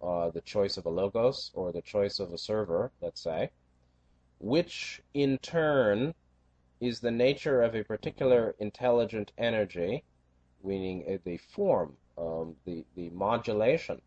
Uh, 0.00 0.30
the 0.30 0.40
choice 0.40 0.76
of 0.76 0.86
a 0.86 0.90
logos 0.90 1.50
or 1.54 1.72
the 1.72 1.82
choice 1.82 2.20
of 2.20 2.32
a 2.32 2.38
server, 2.38 2.92
let's 3.00 3.20
say, 3.20 3.50
which 4.40 5.02
in 5.14 5.38
turn 5.38 6.14
is 6.80 7.00
the 7.00 7.10
nature 7.10 7.62
of 7.62 7.74
a 7.74 7.82
particular 7.82 8.54
intelligent 8.58 9.32
energy, 9.36 10.04
meaning 10.62 11.18
the 11.24 11.36
form, 11.36 11.96
um, 12.16 12.54
the, 12.64 12.84
the 12.94 13.10
modulation 13.10 14.00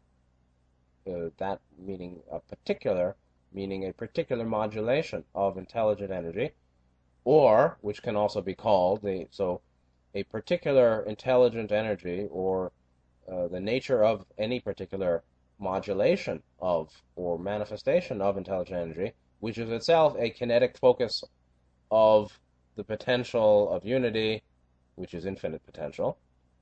uh, 1.07 1.29
that 1.37 1.59
meaning 1.77 2.21
a 2.31 2.39
particular, 2.39 3.15
meaning 3.51 3.87
a 3.87 3.93
particular 3.93 4.45
modulation 4.45 5.23
of 5.33 5.57
intelligent 5.57 6.11
energy, 6.11 6.51
or 7.23 7.77
which 7.81 8.01
can 8.01 8.15
also 8.15 8.41
be 8.41 8.53
called 8.53 9.01
the 9.01 9.27
so 9.31 9.61
a 10.13 10.23
particular 10.23 11.03
intelligent 11.03 11.71
energy 11.71 12.27
or 12.31 12.71
uh, 13.31 13.47
the 13.47 13.59
nature 13.59 14.03
of 14.03 14.25
any 14.37 14.59
particular 14.59 15.23
modulation 15.59 16.41
of 16.59 17.01
or 17.15 17.37
manifestation 17.37 18.21
of 18.21 18.37
intelligent 18.37 18.79
energy, 18.79 19.13
which 19.41 19.57
is 19.57 19.69
itself 19.69 20.15
a 20.17 20.29
kinetic 20.29 20.77
focus 20.77 21.23
of 21.91 22.39
the 22.77 22.83
potential 22.83 23.69
of 23.71 23.85
unity, 23.85 24.41
which 24.95 25.13
is 25.13 25.25
infinite 25.25 25.63
potential, 25.65 26.17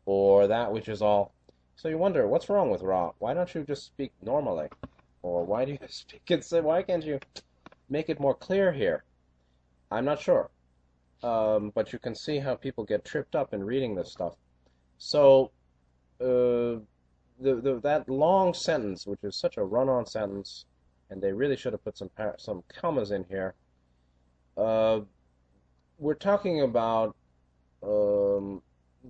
or 0.05 0.47
that 0.47 0.73
which 0.73 0.89
is 0.89 1.01
all 1.01 1.33
so 1.79 1.87
you 1.87 1.97
wonder, 1.97 2.27
what's 2.27 2.49
wrong 2.49 2.69
with 2.69 2.81
Ra? 2.81 3.11
Why 3.19 3.33
don't 3.33 3.55
you 3.55 3.63
just 3.63 3.85
speak 3.85 4.11
normally? 4.21 4.67
Or 5.21 5.45
why 5.45 5.63
do 5.63 5.71
you 5.71 5.77
speak 5.87 6.43
say, 6.43 6.59
why 6.59 6.81
can't 6.81 7.05
you 7.05 7.21
make 7.89 8.09
it 8.09 8.19
more 8.19 8.33
clear 8.33 8.73
here? 8.73 9.05
I'm 9.89 10.03
not 10.03 10.19
sure. 10.19 10.49
Um, 11.23 11.71
but 11.73 11.93
you 11.93 11.99
can 11.99 12.15
see 12.15 12.37
how 12.37 12.55
people 12.55 12.83
get 12.83 13.05
tripped 13.05 13.33
up 13.33 13.53
in 13.53 13.63
reading 13.63 13.95
this 13.95 14.11
stuff. 14.11 14.35
So, 14.97 15.51
uh, 16.19 16.83
the, 17.39 17.55
the, 17.61 17.79
that 17.83 18.09
long 18.09 18.53
sentence, 18.53 19.07
which 19.07 19.23
is 19.23 19.37
such 19.37 19.55
a 19.55 19.63
run-on 19.63 20.05
sentence, 20.05 20.65
and 21.09 21.21
they 21.21 21.31
really 21.31 21.55
should 21.55 21.73
have 21.73 21.83
put 21.83 21.97
some 21.97 22.09
some 22.37 22.63
commas 22.69 23.11
in 23.11 23.25
here. 23.29 23.55
Uh, 24.57 25.01
we're 25.97 26.13
talking 26.13 26.61
about 26.61 27.15
um, 27.83 28.61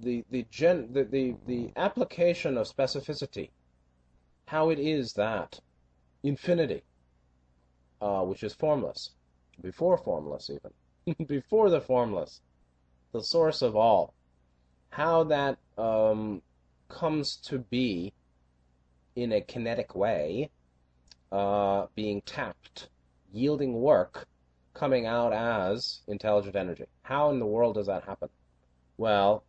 the 0.02 0.24
the 0.32 0.46
gen 0.50 0.92
the, 0.94 1.04
the 1.04 1.36
the 1.48 1.72
application 1.76 2.58
of 2.58 2.68
specificity, 2.68 3.50
how 4.46 4.70
it 4.70 4.80
is 4.80 5.14
that 5.14 5.60
infinity, 6.24 6.84
uh, 8.02 8.22
which 8.22 8.44
is 8.44 8.54
formless, 8.54 9.12
before 9.62 9.98
formless 9.98 10.50
even, 10.50 11.26
before 11.28 11.70
the 11.70 11.82
formless, 11.82 12.42
the 13.14 13.24
source 13.24 13.62
of 13.62 13.76
all, 13.76 14.14
how 14.90 15.24
that 15.24 15.58
um, 15.78 16.42
comes 16.88 17.36
to 17.38 17.60
be 17.60 18.14
in 19.16 19.34
a 19.34 19.42
kinetic 19.42 19.96
way, 19.96 20.50
uh, 21.32 21.88
being 21.96 22.22
tapped, 22.22 22.90
yielding 23.32 23.74
work, 23.74 24.28
coming 24.74 25.06
out 25.06 25.34
as 25.34 26.02
intelligent 26.08 26.56
energy. 26.56 26.86
How 27.02 27.30
in 27.32 27.40
the 27.40 27.46
world 27.46 27.76
does 27.76 27.88
that 27.88 28.04
happen? 28.04 28.30
Well, 28.98 29.44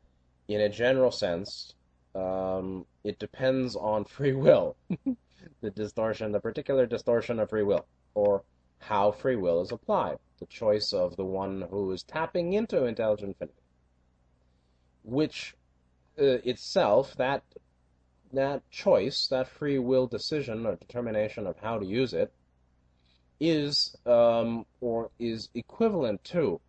in 0.48 0.60
a 0.60 0.68
general 0.68 1.10
sense, 1.10 1.74
um, 2.14 2.86
it 3.04 3.18
depends 3.18 3.76
on 3.76 4.04
free 4.16 4.32
will, 4.32 4.76
the 5.60 5.70
distortion, 5.70 6.32
the 6.32 6.40
particular 6.40 6.86
distortion 6.86 7.38
of 7.38 7.50
free 7.50 7.62
will, 7.62 7.86
or 8.14 8.42
how 8.78 9.12
free 9.12 9.36
will 9.36 9.60
is 9.60 9.72
applied, 9.72 10.18
the 10.38 10.46
choice 10.46 10.92
of 10.92 11.16
the 11.16 11.24
one 11.24 11.62
who 11.70 11.92
is 11.92 12.02
tapping 12.02 12.52
into 12.54 12.84
intelligent 12.86 13.30
infinity, 13.30 13.62
which 15.04 15.54
uh, 16.18 16.24
itself, 16.44 17.16
that 17.16 17.42
that 18.32 18.68
choice, 18.70 19.26
that 19.28 19.48
free 19.48 19.78
will 19.78 20.06
decision 20.06 20.66
or 20.66 20.76
determination 20.76 21.46
of 21.46 21.58
how 21.58 21.78
to 21.78 21.86
use 21.86 22.12
it, 22.12 22.32
is 23.40 23.96
um, 24.06 24.66
or 24.80 25.10
is 25.18 25.48
equivalent 25.54 26.22
to, 26.24 26.60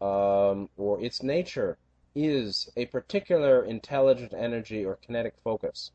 um, 0.00 0.68
or 0.76 1.00
its 1.00 1.22
nature 1.22 1.78
is 2.14 2.70
a 2.76 2.86
particular 2.86 3.64
intelligent 3.64 4.32
energy 4.32 4.84
or 4.84 4.96
kinetic 4.96 5.34
focus. 5.44 5.90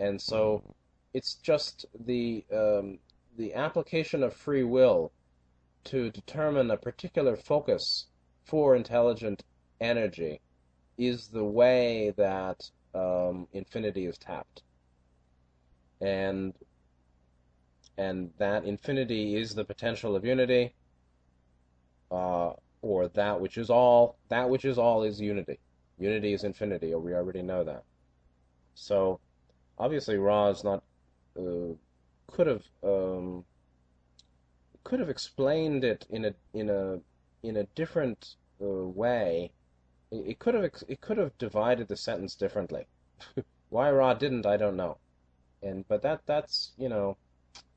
And 0.00 0.20
so 0.20 0.62
it's 1.12 1.34
just 1.34 1.86
the 2.06 2.44
um, 2.52 2.98
the 3.36 3.54
application 3.54 4.22
of 4.22 4.34
free 4.34 4.64
will 4.64 5.12
to 5.84 6.10
determine 6.10 6.70
a 6.70 6.76
particular 6.76 7.36
focus 7.36 8.06
for 8.44 8.74
intelligent 8.74 9.44
energy 9.80 10.40
is 10.98 11.28
the 11.28 11.44
way 11.44 12.12
that 12.16 12.70
um, 12.94 13.46
infinity 13.52 14.06
is 14.06 14.18
tapped. 14.18 14.62
And 16.00 16.54
and 17.98 18.30
that 18.38 18.64
infinity 18.64 19.36
is 19.36 19.54
the 19.54 19.64
potential 19.64 20.16
of 20.16 20.24
unity, 20.24 20.72
uh, 22.10 22.52
or 22.80 23.08
that 23.08 23.40
which 23.40 23.58
is 23.58 23.68
all. 23.68 24.16
That 24.28 24.48
which 24.48 24.64
is 24.64 24.78
all 24.78 25.02
is 25.02 25.20
unity. 25.20 25.58
Unity 25.98 26.32
is 26.32 26.44
infinity, 26.44 26.94
or 26.94 27.00
we 27.00 27.12
already 27.12 27.42
know 27.42 27.62
that. 27.64 27.84
So, 28.74 29.20
obviously, 29.78 30.16
Ra 30.16 30.48
is 30.48 30.64
not 30.64 30.82
uh, 31.38 31.74
could 32.28 32.46
have 32.46 32.64
um, 32.82 33.44
could 34.84 35.00
have 35.00 35.10
explained 35.10 35.84
it 35.84 36.06
in 36.10 36.24
a 36.24 36.34
in 36.54 36.70
a 36.70 37.00
in 37.42 37.56
a 37.58 37.64
different 37.74 38.36
uh, 38.62 38.66
way. 38.66 39.52
It, 40.10 40.38
could 40.38 40.54
have 40.54 40.64
it 40.88 41.00
could 41.00 41.18
have 41.18 41.36
divided 41.38 41.88
the 41.88 41.96
sentence 41.96 42.34
differently. 42.34 42.86
Why 43.68 43.90
Ra 43.90 44.14
didn't, 44.14 44.46
I 44.46 44.56
don't 44.56 44.76
know. 44.76 44.98
And 45.62 45.86
but 45.88 46.02
that 46.02 46.22
that's 46.26 46.72
you 46.78 46.88
know 46.88 47.16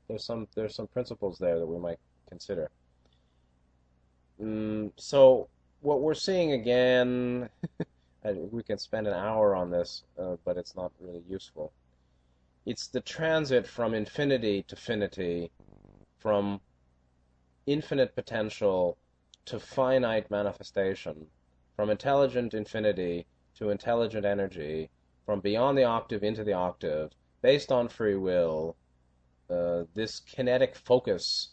there's 0.08 0.24
some 0.24 0.48
there's 0.54 0.74
some 0.74 0.86
principles 0.86 1.38
there 1.38 1.58
that 1.58 1.66
we 1.66 1.78
might 1.78 1.98
consider. 2.28 2.70
Mm, 4.40 4.90
so 4.96 5.48
what 5.80 6.00
we're 6.00 6.14
seeing 6.14 6.52
again, 6.52 7.48
we 8.24 8.62
can 8.62 8.78
spend 8.78 9.06
an 9.06 9.14
hour 9.14 9.54
on 9.54 9.70
this, 9.70 10.02
uh, 10.18 10.36
but 10.44 10.56
it's 10.56 10.74
not 10.74 10.92
really 11.00 11.22
useful. 11.28 11.72
It's 12.66 12.88
the 12.88 13.00
transit 13.00 13.66
from 13.66 13.94
infinity 13.94 14.64
to 14.68 14.76
finity, 14.76 15.50
from 16.18 16.60
infinite 17.66 18.14
potential 18.14 18.96
to 19.44 19.60
finite 19.60 20.30
manifestation, 20.30 21.26
from 21.76 21.90
intelligent 21.90 22.54
infinity 22.54 23.26
to 23.56 23.70
intelligent 23.70 24.24
energy, 24.24 24.90
from 25.26 25.40
beyond 25.40 25.78
the 25.78 25.84
octave 25.84 26.22
into 26.22 26.44
the 26.44 26.52
octave, 26.52 27.10
based 27.42 27.72
on 27.72 27.88
free 27.88 28.16
will, 28.16 28.76
uh, 29.50 29.84
this 29.94 30.20
kinetic 30.20 30.74
focus 30.76 31.50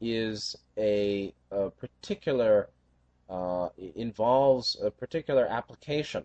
is 0.00 0.56
a, 0.76 1.32
a 1.50 1.70
particular 1.70 2.68
uh, 3.28 3.68
involves 3.96 4.76
a 4.82 4.90
particular 4.90 5.46
application 5.46 6.24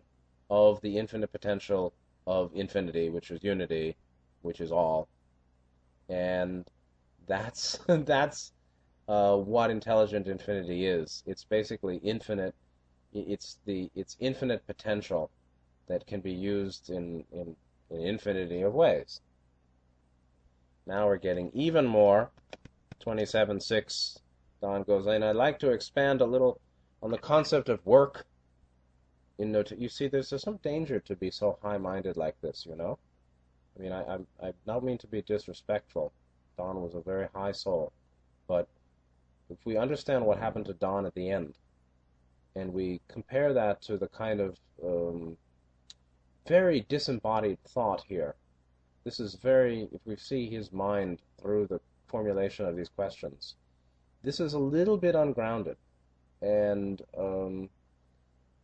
of 0.50 0.82
the 0.82 0.98
infinite 0.98 1.32
potential 1.32 1.94
of 2.28 2.52
infinity, 2.54 3.10
which 3.10 3.32
is 3.32 3.44
unity, 3.44 3.96
which 4.42 4.60
is 4.60 4.72
all, 4.72 5.08
and 6.10 6.70
that's 7.28 7.80
that's 7.88 8.52
uh, 9.08 9.36
what 9.36 9.72
intelligent 9.72 10.28
infinity 10.28 10.86
is. 10.86 11.24
It's 11.26 11.44
basically 11.44 11.98
infinite. 11.98 12.54
It's 13.14 13.58
the 13.66 13.90
it's 13.96 14.16
infinite 14.20 14.66
potential 14.68 15.32
that 15.88 16.06
can 16.06 16.22
be 16.22 16.32
used 16.32 16.90
in 16.90 17.24
in, 17.32 17.56
in 17.90 18.02
infinity 18.02 18.62
of 18.62 18.74
ways. 18.74 19.22
Now 20.86 21.08
we're 21.08 21.18
getting 21.18 21.52
even 21.54 21.86
more. 21.86 22.32
27.6, 23.06 24.20
Don 24.60 24.84
goes 24.84 25.08
in. 25.08 25.24
I'd 25.24 25.36
like 25.36 25.60
to 25.60 25.72
expand 25.72 26.20
a 26.20 26.26
little 26.26 26.60
on 27.02 27.12
the 27.12 27.18
concept 27.18 27.70
of 27.70 27.86
work. 27.86 28.26
In 29.38 29.52
not- 29.52 29.72
you 29.72 29.88
see, 29.88 30.08
there's, 30.08 30.30
there's 30.32 30.42
some 30.42 30.58
danger 30.58 31.00
to 31.02 31.16
be 31.16 31.32
so 31.32 31.58
high-minded 31.62 32.18
like 32.18 32.42
this, 32.42 32.66
you 32.66 32.76
know? 32.76 32.98
I 33.78 33.82
mean, 33.82 33.92
I, 33.94 34.02
I, 34.02 34.48
I 34.48 34.54
don't 34.66 34.84
mean 34.84 34.98
to 34.98 35.08
be 35.08 35.22
disrespectful. 35.22 36.12
Don 36.58 36.82
was 36.82 36.96
a 36.96 37.02
very 37.02 37.28
high 37.34 37.54
soul. 37.54 37.94
But 38.48 38.68
if 39.50 39.58
we 39.66 39.78
understand 39.78 40.26
what 40.26 40.40
happened 40.40 40.66
to 40.66 40.74
Don 40.74 41.06
at 41.06 41.14
the 41.16 41.30
end, 41.30 41.54
and 42.56 42.74
we 42.74 43.02
compare 43.08 43.54
that 43.54 43.82
to 43.84 43.98
the 43.98 44.08
kind 44.08 44.40
of 44.40 44.58
um, 44.84 45.38
very 46.48 46.86
disembodied 46.90 47.58
thought 47.64 48.04
here 48.08 48.36
this 49.04 49.20
is 49.20 49.36
very, 49.36 49.88
if 49.92 50.02
we 50.06 50.16
see 50.18 50.50
his 50.50 50.72
mind 50.72 51.22
through 51.42 51.68
the 51.68 51.80
formulation 52.08 52.66
of 52.66 52.76
these 52.76 52.90
questions, 52.90 53.56
this 54.24 54.40
is 54.40 54.54
a 54.54 54.60
little 54.60 54.98
bit 54.98 55.16
ungrounded. 55.16 55.78
And 56.42 57.02
um, 57.18 57.70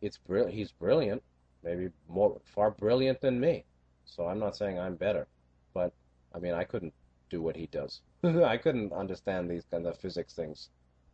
it's 0.00 0.18
br- 0.18 0.48
he's 0.48 0.72
brilliant, 0.72 1.22
maybe 1.64 1.88
more 2.08 2.40
far 2.44 2.70
brilliant 2.70 3.20
than 3.20 3.40
me. 3.40 3.64
So 4.04 4.26
I'm 4.26 4.38
not 4.38 4.56
saying 4.56 4.78
I'm 4.78 4.94
better, 4.94 5.26
but 5.74 5.92
I 6.34 6.38
mean 6.38 6.54
I 6.54 6.64
couldn't 6.64 6.94
do 7.28 7.42
what 7.42 7.56
he 7.56 7.66
does. 7.66 8.00
I 8.22 8.56
couldn't 8.56 8.92
understand 8.92 9.50
these 9.50 9.64
kind 9.70 9.86
of 9.86 9.98
physics 9.98 10.34
things. 10.34 10.68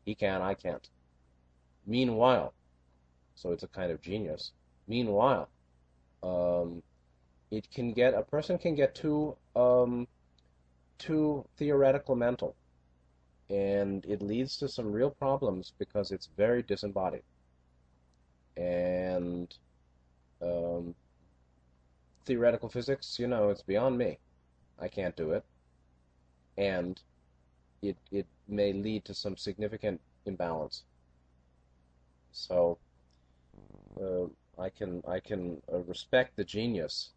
He 0.05 0.15
can, 0.15 0.43
I 0.43 0.55
can't. 0.55 0.89
Meanwhile, 1.87 2.53
so 3.35 3.53
it's 3.53 3.63
a 3.63 3.69
kind 3.69 3.91
of 3.91 4.01
genius. 4.01 4.53
Meanwhile, 4.89 5.49
um, 6.23 6.83
it 7.51 7.71
can 7.71 7.93
get 7.93 8.15
a 8.15 8.23
person 8.23 8.59
can 8.59 8.75
get 8.75 8.95
too 8.95 9.37
um, 9.57 10.07
too 10.99 11.45
theoretical 11.57 12.17
mental, 12.17 12.57
and 13.51 14.05
it 14.07 14.23
leads 14.23 14.57
to 14.59 14.69
some 14.69 14.93
real 14.93 15.11
problems 15.11 15.73
because 15.79 16.11
it's 16.11 16.29
very 16.37 16.63
disembodied. 16.63 17.23
And 18.57 19.55
um, 20.41 20.95
theoretical 22.25 22.69
physics, 22.69 23.19
you 23.19 23.27
know, 23.27 23.51
it's 23.51 23.63
beyond 23.63 23.99
me. 23.99 24.19
I 24.79 24.89
can't 24.89 25.17
do 25.17 25.33
it, 25.33 25.45
and 26.57 27.01
it 27.83 27.97
it 28.11 28.27
may 28.49 28.73
lead 28.73 29.05
to 29.07 29.15
some 29.15 29.37
significant 29.37 30.01
imbalance. 30.27 30.85
So. 32.33 32.79
Uh, 34.01 34.27
I 34.59 34.69
can 34.69 35.03
I 35.07 35.21
can 35.21 35.61
uh, 35.73 35.79
respect 35.79 36.37
the 36.37 36.45
genius 36.45 37.11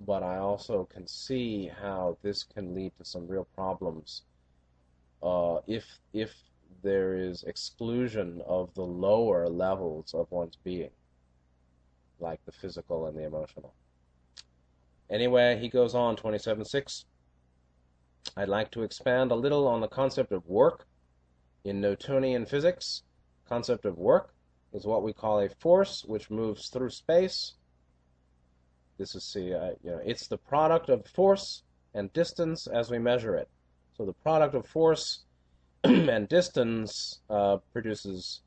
but 0.00 0.22
I 0.22 0.38
also 0.38 0.88
can 0.90 1.06
see 1.06 1.70
how 1.80 2.16
this 2.22 2.42
can 2.42 2.74
lead 2.74 2.92
to 2.98 3.04
some 3.04 3.28
real 3.28 3.46
problems 3.54 4.22
uh, 5.22 5.58
if 5.66 5.84
if 6.12 6.34
there 6.82 7.14
is 7.14 7.42
exclusion 7.42 8.40
of 8.46 8.72
the 8.74 8.84
lower 8.84 9.48
levels 9.48 10.14
of 10.14 10.30
one's 10.30 10.56
being, 10.56 10.90
like 12.18 12.42
the 12.46 12.52
physical 12.52 13.06
and 13.06 13.18
the 13.18 13.24
emotional. 13.24 13.74
Anyway, 15.10 15.58
he 15.60 15.68
goes 15.68 15.94
on 15.94 16.16
27.6. 16.16 17.04
I'd 18.36 18.48
like 18.48 18.70
to 18.70 18.82
expand 18.82 19.30
a 19.30 19.34
little 19.34 19.66
on 19.66 19.80
the 19.80 19.88
concept 19.88 20.32
of 20.32 20.46
work 20.46 20.86
in 21.64 21.80
Newtonian 21.80 22.46
physics. 22.46 23.02
Concept 23.46 23.84
of 23.84 23.98
work 23.98 24.32
is 24.72 24.86
what 24.86 25.02
we 25.02 25.12
call 25.12 25.40
a 25.40 25.48
force 25.48 26.04
which 26.06 26.30
moves 26.30 26.68
through 26.68 26.90
space 26.90 27.54
this 29.00 29.14
is 29.14 29.24
see, 29.24 29.54
uh, 29.54 29.70
you 29.82 29.92
know, 29.92 30.00
it's 30.04 30.28
the 30.28 30.36
product 30.36 30.90
of 30.90 31.06
force 31.06 31.62
and 31.94 32.12
distance 32.12 32.66
as 32.66 32.90
we 32.90 32.98
measure 32.98 33.34
it. 33.34 33.48
So 33.96 34.04
the 34.04 34.12
product 34.12 34.54
of 34.54 34.66
force 34.66 35.20
and 35.84 36.28
distance 36.28 37.20
uh, 37.30 37.56
produces 37.72 38.42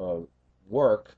uh, 0.00 0.20
work. 0.66 1.14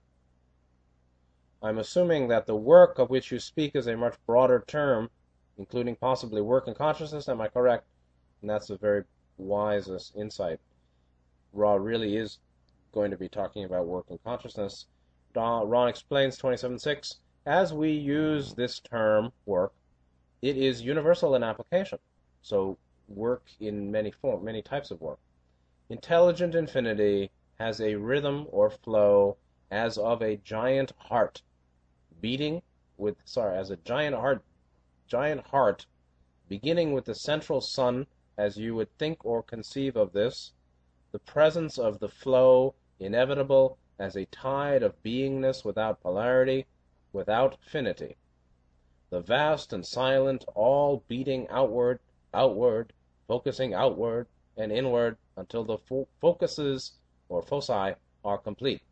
I'm 1.62 1.78
assuming 1.78 2.26
that 2.28 2.46
the 2.46 2.56
work 2.56 2.98
of 2.98 3.10
which 3.10 3.30
you 3.30 3.38
speak 3.38 3.76
is 3.76 3.86
a 3.86 3.96
much 3.96 4.16
broader 4.26 4.64
term, 4.66 5.08
including 5.56 5.94
possibly 5.94 6.42
work 6.42 6.66
and 6.66 6.76
consciousness. 6.76 7.28
Am 7.28 7.40
I 7.40 7.46
correct? 7.46 7.84
And 8.40 8.50
that's 8.50 8.70
a 8.70 8.76
very 8.76 9.04
wise 9.38 9.88
insight. 10.16 10.58
Ra 11.52 11.74
really 11.74 12.16
is 12.16 12.38
going 12.94 13.10
to 13.10 13.18
be 13.18 13.28
talking 13.28 13.64
about 13.64 13.86
work 13.86 14.06
and 14.08 14.22
consciousness. 14.24 14.86
Ra 15.34 15.86
explains 15.86 16.38
27.6 16.38 17.16
as 17.46 17.74
we 17.74 17.90
use 17.90 18.54
this 18.54 18.80
term 18.80 19.30
work, 19.44 19.74
it 20.40 20.56
is 20.56 20.80
universal 20.80 21.34
in 21.34 21.42
application. 21.42 21.98
So 22.40 22.78
work 23.08 23.44
in 23.60 23.90
many 23.90 24.10
form, 24.10 24.44
many 24.44 24.62
types 24.62 24.90
of 24.90 25.00
work. 25.00 25.18
Intelligent 25.90 26.54
infinity 26.54 27.30
has 27.58 27.80
a 27.80 27.96
rhythm 27.96 28.46
or 28.50 28.70
flow 28.70 29.36
as 29.70 29.98
of 29.98 30.22
a 30.22 30.36
giant 30.38 30.92
heart, 30.96 31.42
beating 32.20 32.62
with, 32.96 33.16
sorry, 33.26 33.58
as 33.58 33.70
a 33.70 33.76
giant 33.76 34.16
heart, 34.16 34.42
giant 35.06 35.46
heart, 35.48 35.84
beginning 36.48 36.92
with 36.92 37.04
the 37.04 37.14
central 37.14 37.60
sun, 37.60 38.06
as 38.38 38.56
you 38.56 38.74
would 38.74 38.96
think 38.98 39.22
or 39.24 39.42
conceive 39.42 39.96
of 39.96 40.12
this, 40.12 40.52
the 41.12 41.18
presence 41.18 41.78
of 41.78 41.98
the 41.98 42.08
flow, 42.08 42.74
inevitable 43.00 43.78
as 43.98 44.16
a 44.16 44.26
tide 44.26 44.82
of 44.82 45.02
beingness 45.02 45.64
without 45.64 46.00
polarity, 46.00 46.66
without 47.12 47.56
finity. 47.62 48.16
The 49.10 49.20
vast 49.20 49.72
and 49.72 49.86
silent, 49.86 50.44
all 50.54 51.04
beating 51.08 51.48
outward, 51.48 52.00
outward, 52.32 52.92
focusing 53.28 53.74
outward 53.74 54.26
and 54.56 54.72
inward 54.72 55.16
until 55.36 55.64
the 55.64 55.78
fo- 55.78 56.08
focuses 56.20 56.92
or 57.28 57.42
foci 57.42 57.94
are 58.24 58.38
complete. 58.38 58.82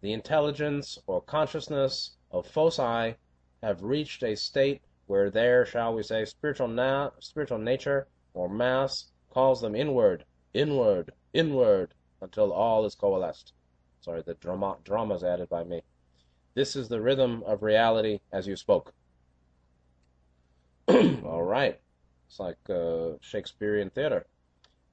The 0.00 0.12
intelligence 0.12 0.98
or 1.06 1.20
consciousness 1.20 2.16
of 2.30 2.46
foci 2.46 3.16
have 3.62 3.82
reached 3.82 4.22
a 4.22 4.36
state 4.36 4.82
where 5.06 5.30
their, 5.30 5.64
shall 5.64 5.94
we 5.94 6.02
say, 6.02 6.24
spiritual 6.24 6.68
na- 6.68 7.10
spiritual 7.20 7.58
nature 7.58 8.08
or 8.34 8.48
mass 8.48 9.10
calls 9.30 9.60
them 9.60 9.74
inward, 9.74 10.24
inward, 10.52 11.12
inward, 11.32 11.94
until 12.20 12.52
all 12.52 12.84
is 12.84 12.94
coalesced. 12.94 13.52
Sorry, 14.00 14.22
the 14.22 14.34
drama 14.34 14.76
drama's 14.84 15.24
added 15.24 15.48
by 15.48 15.64
me. 15.64 15.82
This 16.54 16.76
is 16.76 16.88
the 16.88 17.00
rhythm 17.00 17.42
of 17.46 17.62
reality 17.62 18.20
as 18.32 18.46
you 18.46 18.56
spoke. 18.56 18.92
all 20.88 21.42
right. 21.42 21.78
It's 22.28 22.40
like 22.40 22.58
uh, 22.70 23.18
Shakespearean 23.20 23.90
theater. 23.90 24.26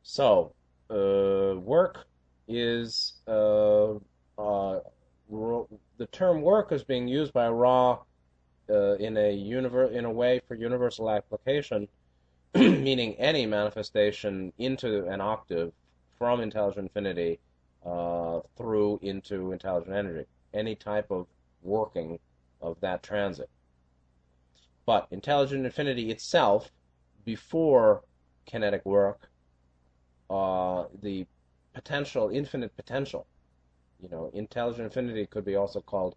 So, 0.03 0.53
uh, 0.89 1.59
work 1.59 2.05
is 2.47 3.13
uh, 3.27 3.93
uh 4.37 4.79
the 5.97 6.07
term 6.11 6.41
work 6.41 6.71
is 6.71 6.83
being 6.83 7.07
used 7.07 7.33
by 7.33 7.47
Ra 7.47 7.99
uh, 8.69 8.95
in 8.95 9.17
a 9.17 9.31
in 9.91 10.05
a 10.05 10.11
way 10.11 10.41
for 10.47 10.55
universal 10.55 11.09
application, 11.09 11.87
meaning 12.55 13.15
any 13.15 13.45
manifestation 13.45 14.51
into 14.57 15.05
an 15.07 15.21
octave 15.21 15.71
from 16.23 16.39
intelligent 16.39 16.85
infinity 16.85 17.37
uh, 17.85 18.39
through 18.55 18.97
into 19.01 19.51
intelligent 19.51 19.93
energy. 19.93 20.25
Any 20.53 20.73
type 20.73 21.11
of 21.11 21.27
working 21.61 22.17
of 22.61 22.79
that 22.79 23.03
transit. 23.03 23.49
But 24.85 25.07
intelligent 25.11 25.65
infinity 25.65 26.11
itself, 26.11 26.71
before 27.25 28.05
kinetic 28.45 28.85
work, 28.85 29.29
uh, 30.29 30.85
the 31.01 31.25
potential, 31.73 32.29
infinite 32.29 32.73
potential, 32.77 33.27
you 34.01 34.07
know, 34.07 34.31
intelligent 34.33 34.85
infinity 34.85 35.25
could 35.25 35.43
be 35.43 35.57
also 35.57 35.81
called 35.81 36.15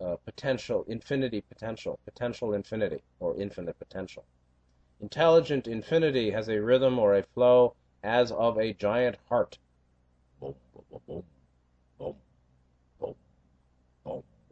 uh, 0.00 0.14
potential, 0.24 0.84
infinity 0.86 1.40
potential, 1.40 1.98
potential 2.04 2.54
infinity, 2.54 3.02
or 3.18 3.36
infinite 3.36 3.76
potential. 3.80 4.24
Intelligent 5.00 5.66
infinity 5.66 6.30
has 6.30 6.48
a 6.48 6.62
rhythm 6.62 7.00
or 7.00 7.16
a 7.16 7.24
flow 7.24 7.74
as 8.04 8.30
of 8.30 8.58
a 8.58 8.72
giant 8.74 9.16
heart. 9.28 9.58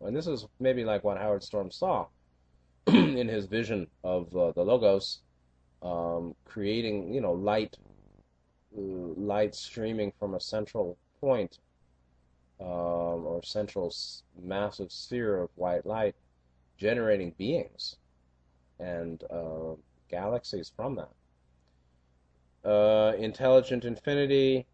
And 0.05 0.17
this 0.17 0.27
is 0.27 0.47
maybe 0.59 0.85
like 0.85 1.05
what 1.05 1.19
Howard 1.19 1.45
Storm 1.45 1.71
saw 1.71 2.07
in 2.87 3.29
his 3.29 3.47
vision 3.47 3.87
of 4.03 4.35
uh, 4.37 4.51
the 4.53 4.65
Logos, 4.65 5.21
um, 5.81 6.35
creating, 6.45 7.15
you 7.15 7.21
know, 7.21 7.33
light, 7.33 7.77
uh, 8.77 8.81
light 8.81 9.55
streaming 9.55 10.13
from 10.19 10.35
a 10.35 10.41
central 10.41 10.97
point 11.21 11.59
um, 12.61 12.67
or 13.27 13.41
central 13.45 13.95
massive 14.43 14.91
sphere 14.91 15.43
of 15.43 15.51
white 15.55 15.87
light, 15.87 16.17
generating 16.79 17.33
beings 17.39 17.97
and 18.81 19.23
uh, 19.31 19.75
galaxies 20.09 20.73
from 20.75 20.97
that. 20.97 21.11
Uh, 22.65 23.13
intelligent 23.19 23.85
infinity 23.85 24.67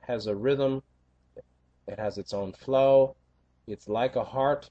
has 0.00 0.26
a 0.26 0.34
rhythm. 0.34 0.82
It 1.86 1.98
has 1.98 2.18
its 2.18 2.34
own 2.34 2.52
flow. 2.52 3.14
It's 3.66 3.88
like 3.88 4.16
a 4.16 4.24
heart 4.24 4.70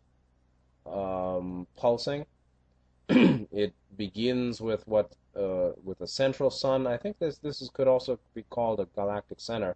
um, 0.86 1.68
pulsing. 1.78 2.26
it 3.10 3.74
begins 3.96 4.62
with 4.62 4.88
what 4.88 5.16
uh, 5.36 5.72
with 5.84 6.02
a 6.02 6.08
central 6.08 6.50
sun. 6.50 6.88
I 6.88 6.98
think 6.98 7.20
this 7.20 7.38
this 7.38 7.62
is, 7.62 7.70
could 7.70 7.88
also 7.88 8.20
be 8.34 8.44
called 8.50 8.80
a 8.80 8.86
galactic 8.96 9.40
center, 9.40 9.76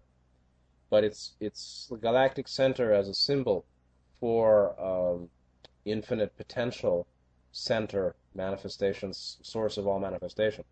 but 0.89 1.03
it's 1.03 1.33
it's 1.39 1.87
the 1.89 1.97
galactic 1.97 2.47
center 2.47 2.93
as 2.93 3.07
a 3.07 3.13
symbol 3.13 3.65
for 4.19 4.79
um, 4.81 5.29
infinite 5.85 6.35
potential 6.37 7.07
center 7.51 8.15
manifestations, 8.35 9.37
source 9.41 9.77
of 9.77 9.87
all 9.87 9.99
manifestation. 9.99 10.63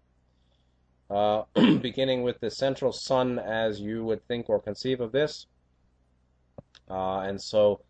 Uh, 1.10 1.44
beginning 1.82 2.22
with 2.24 2.38
the 2.42 2.52
central 2.52 2.92
sun 2.92 3.40
as 3.40 3.80
you 3.80 4.04
would 4.04 4.26
think 4.28 4.50
or 4.50 4.60
conceive 4.60 5.00
of 5.00 5.12
this. 5.14 5.48
Uh, 6.90 7.20
and 7.20 7.42
so 7.42 7.82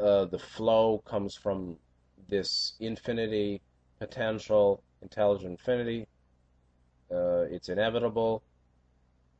uh, 0.00 0.26
the 0.26 0.38
flow 0.38 1.02
comes 1.06 1.34
from 1.34 1.76
this 2.28 2.74
infinity, 2.80 3.62
potential, 3.98 4.82
intelligent 5.00 5.52
infinity. 5.52 6.06
Uh, 7.10 7.42
it's 7.50 7.68
inevitable. 7.70 8.42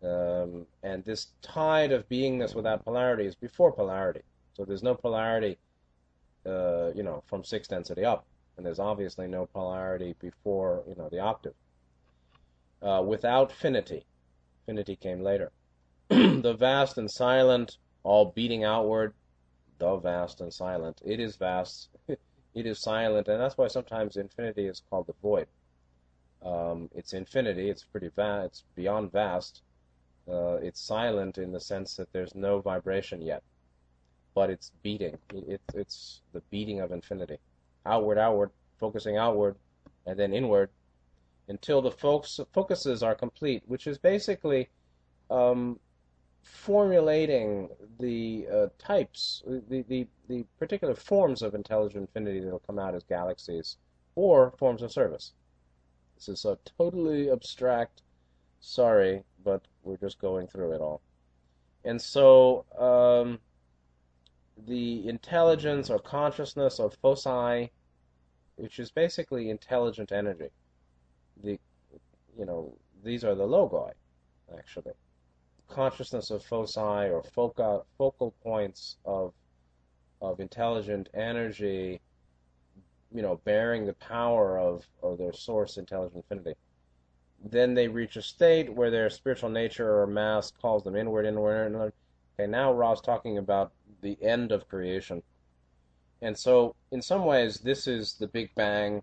Um, 0.03 0.67
and 0.83 1.05
this 1.05 1.29
tide 1.43 1.93
of 1.93 2.09
beingness 2.09 2.55
without 2.55 2.85
polarity 2.85 3.27
is 3.27 3.35
before 3.35 3.73
polarity. 3.73 4.23
So 4.55 4.65
there's 4.65 4.83
no 4.83 4.95
polarity, 4.95 5.59
uh, 6.47 6.93
you 6.95 7.03
know, 7.03 7.23
from 7.27 7.45
sixth 7.45 7.71
density 7.71 8.05
up. 8.05 8.25
And 8.57 8.65
there's 8.65 8.79
obviously 8.79 9.27
no 9.27 9.47
polarity 9.47 10.15
before, 10.19 10.83
you 10.89 10.95
know, 10.95 11.11
the 11.11 11.19
octave. 11.19 11.55
Uh, 12.83 13.03
without 13.03 13.51
finity. 13.51 14.05
Finity 14.67 14.97
came 14.97 15.23
later. 15.23 15.51
the 16.09 16.57
vast 16.59 16.99
and 16.99 17.11
silent, 17.11 17.79
all 18.03 18.27
beating 18.27 18.65
outward, 18.65 19.15
the 19.79 19.97
vast 19.97 20.41
and 20.41 20.53
silent. 20.53 21.01
It 21.05 21.21
is 21.21 21.37
vast, 21.37 21.89
it 22.09 22.19
is 22.55 22.79
silent, 22.81 23.29
and 23.29 23.41
that's 23.41 23.57
why 23.57 23.69
sometimes 23.69 24.17
infinity 24.17 24.67
is 24.67 24.83
called 24.91 25.07
the 25.07 25.15
void. 25.23 25.47
Um, 26.45 26.89
it's 26.95 27.13
infinity, 27.13 27.71
it's 27.71 27.85
pretty 27.85 28.09
vast, 28.09 28.47
it's 28.47 28.65
beyond 28.75 29.13
vast. 29.13 29.63
Uh, 30.29 30.57
it's 30.57 30.81
silent 30.81 31.39
in 31.39 31.53
the 31.53 31.61
sense 31.61 31.97
that 31.97 32.13
there's 32.13 32.35
no 32.35 32.61
vibration 32.61 33.23
yet, 33.23 33.43
but 34.35 34.51
it's 34.51 34.73
beating. 34.83 35.17
It, 35.33 35.49
it, 35.49 35.61
it's 35.75 36.21
the 36.33 36.41
beating 36.51 36.81
of 36.81 36.93
infinity. 36.93 37.39
Outward, 37.85 38.19
outward, 38.19 38.51
focusing 38.79 39.17
outward, 39.17 39.57
and 40.05 40.19
then 40.19 40.33
inward, 40.35 40.71
until 41.49 41.81
the 41.81 41.91
focuses 41.91 43.03
are 43.03 43.15
complete, 43.15 43.63
which 43.67 43.87
is 43.87 43.99
basically 43.99 44.69
um, 45.31 45.79
formulating 46.43 47.69
the 47.99 48.47
uh, 48.53 48.67
types, 48.79 49.43
the, 49.47 49.85
the, 49.89 50.07
the 50.29 50.45
particular 50.59 50.95
forms 50.95 51.43
of 51.43 51.55
intelligent 51.55 52.09
infinity 52.09 52.41
that 52.41 52.51
will 52.51 52.59
come 52.61 52.79
out 52.79 52.95
as 52.95 53.05
galaxies 53.05 53.77
or 54.15 54.53
forms 54.59 54.83
of 54.83 54.93
service. 54.93 55.33
This 56.17 56.29
is 56.29 56.45
a 56.45 56.59
totally 56.79 57.31
abstract, 57.31 58.03
sorry, 58.61 59.23
but 59.45 59.63
we're 59.83 59.99
just 59.99 60.19
going 60.19 60.47
through 60.47 60.73
it 60.73 60.81
all. 60.81 61.01
And 61.85 62.01
so 62.01 62.65
um, 62.79 63.39
the 64.67 65.09
intelligence 65.09 65.91
or 65.91 65.99
consciousness 65.99 66.81
of 66.81 66.95
foci, 67.03 67.71
which 68.57 68.79
is 68.79 68.91
basically 68.91 69.51
intelligent 69.51 70.11
energy, 70.11 70.49
the 71.43 71.59
you 72.39 72.45
know 72.45 72.75
these 73.05 73.25
are 73.25 73.35
the 73.35 73.47
logoi, 73.47 73.93
actually 74.57 74.93
consciousness 75.69 76.31
of 76.31 76.45
foci 76.45 76.81
or 76.81 77.23
focal 77.23 77.87
focal 77.99 78.33
points 78.43 78.97
of 79.05 79.33
of 80.21 80.41
intelligent 80.41 81.09
energy, 81.13 82.01
you 83.13 83.23
know, 83.23 83.41
bearing 83.45 83.85
the 83.85 83.93
power 83.95 84.59
of, 84.59 84.87
of 85.03 85.19
their 85.19 85.33
source, 85.33 85.77
intelligent 85.77 86.25
infinity. 86.31 86.59
Then 87.45 87.75
they 87.75 87.87
reach 87.87 88.17
a 88.17 88.23
state 88.23 88.73
where 88.73 88.91
their 88.91 89.11
spiritual 89.11 89.51
nature 89.51 90.01
or 90.01 90.07
mass 90.07 90.51
calls 90.51 90.85
them 90.85 90.97
inward, 90.97 91.27
inward, 91.27 91.67
inward. 91.67 91.93
Okay, 92.39 92.51
now 92.51 92.73
Ra's 92.73 93.03
talking 93.03 93.37
about 93.37 93.73
the 94.01 94.17
end 94.23 94.53
of 94.53 94.69
creation. 94.69 95.23
And 96.23 96.37
so, 96.37 96.75
in 96.91 97.03
some 97.03 97.27
ways, 97.27 97.59
this 97.59 97.87
is 97.87 98.15
the 98.15 98.27
Big 98.27 98.55
Bang 98.55 99.03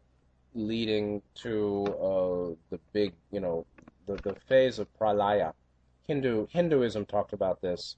leading 0.55 1.21
to 1.35 1.85
uh, 1.87 2.55
the 2.69 2.79
big, 2.91 3.13
you 3.31 3.39
know, 3.39 3.65
the, 4.07 4.15
the 4.23 4.35
phase 4.47 4.79
of 4.79 4.87
pralaya, 4.99 5.53
Hindu 6.07 6.47
Hinduism 6.49 7.05
talked 7.05 7.33
about 7.33 7.61
this 7.61 7.95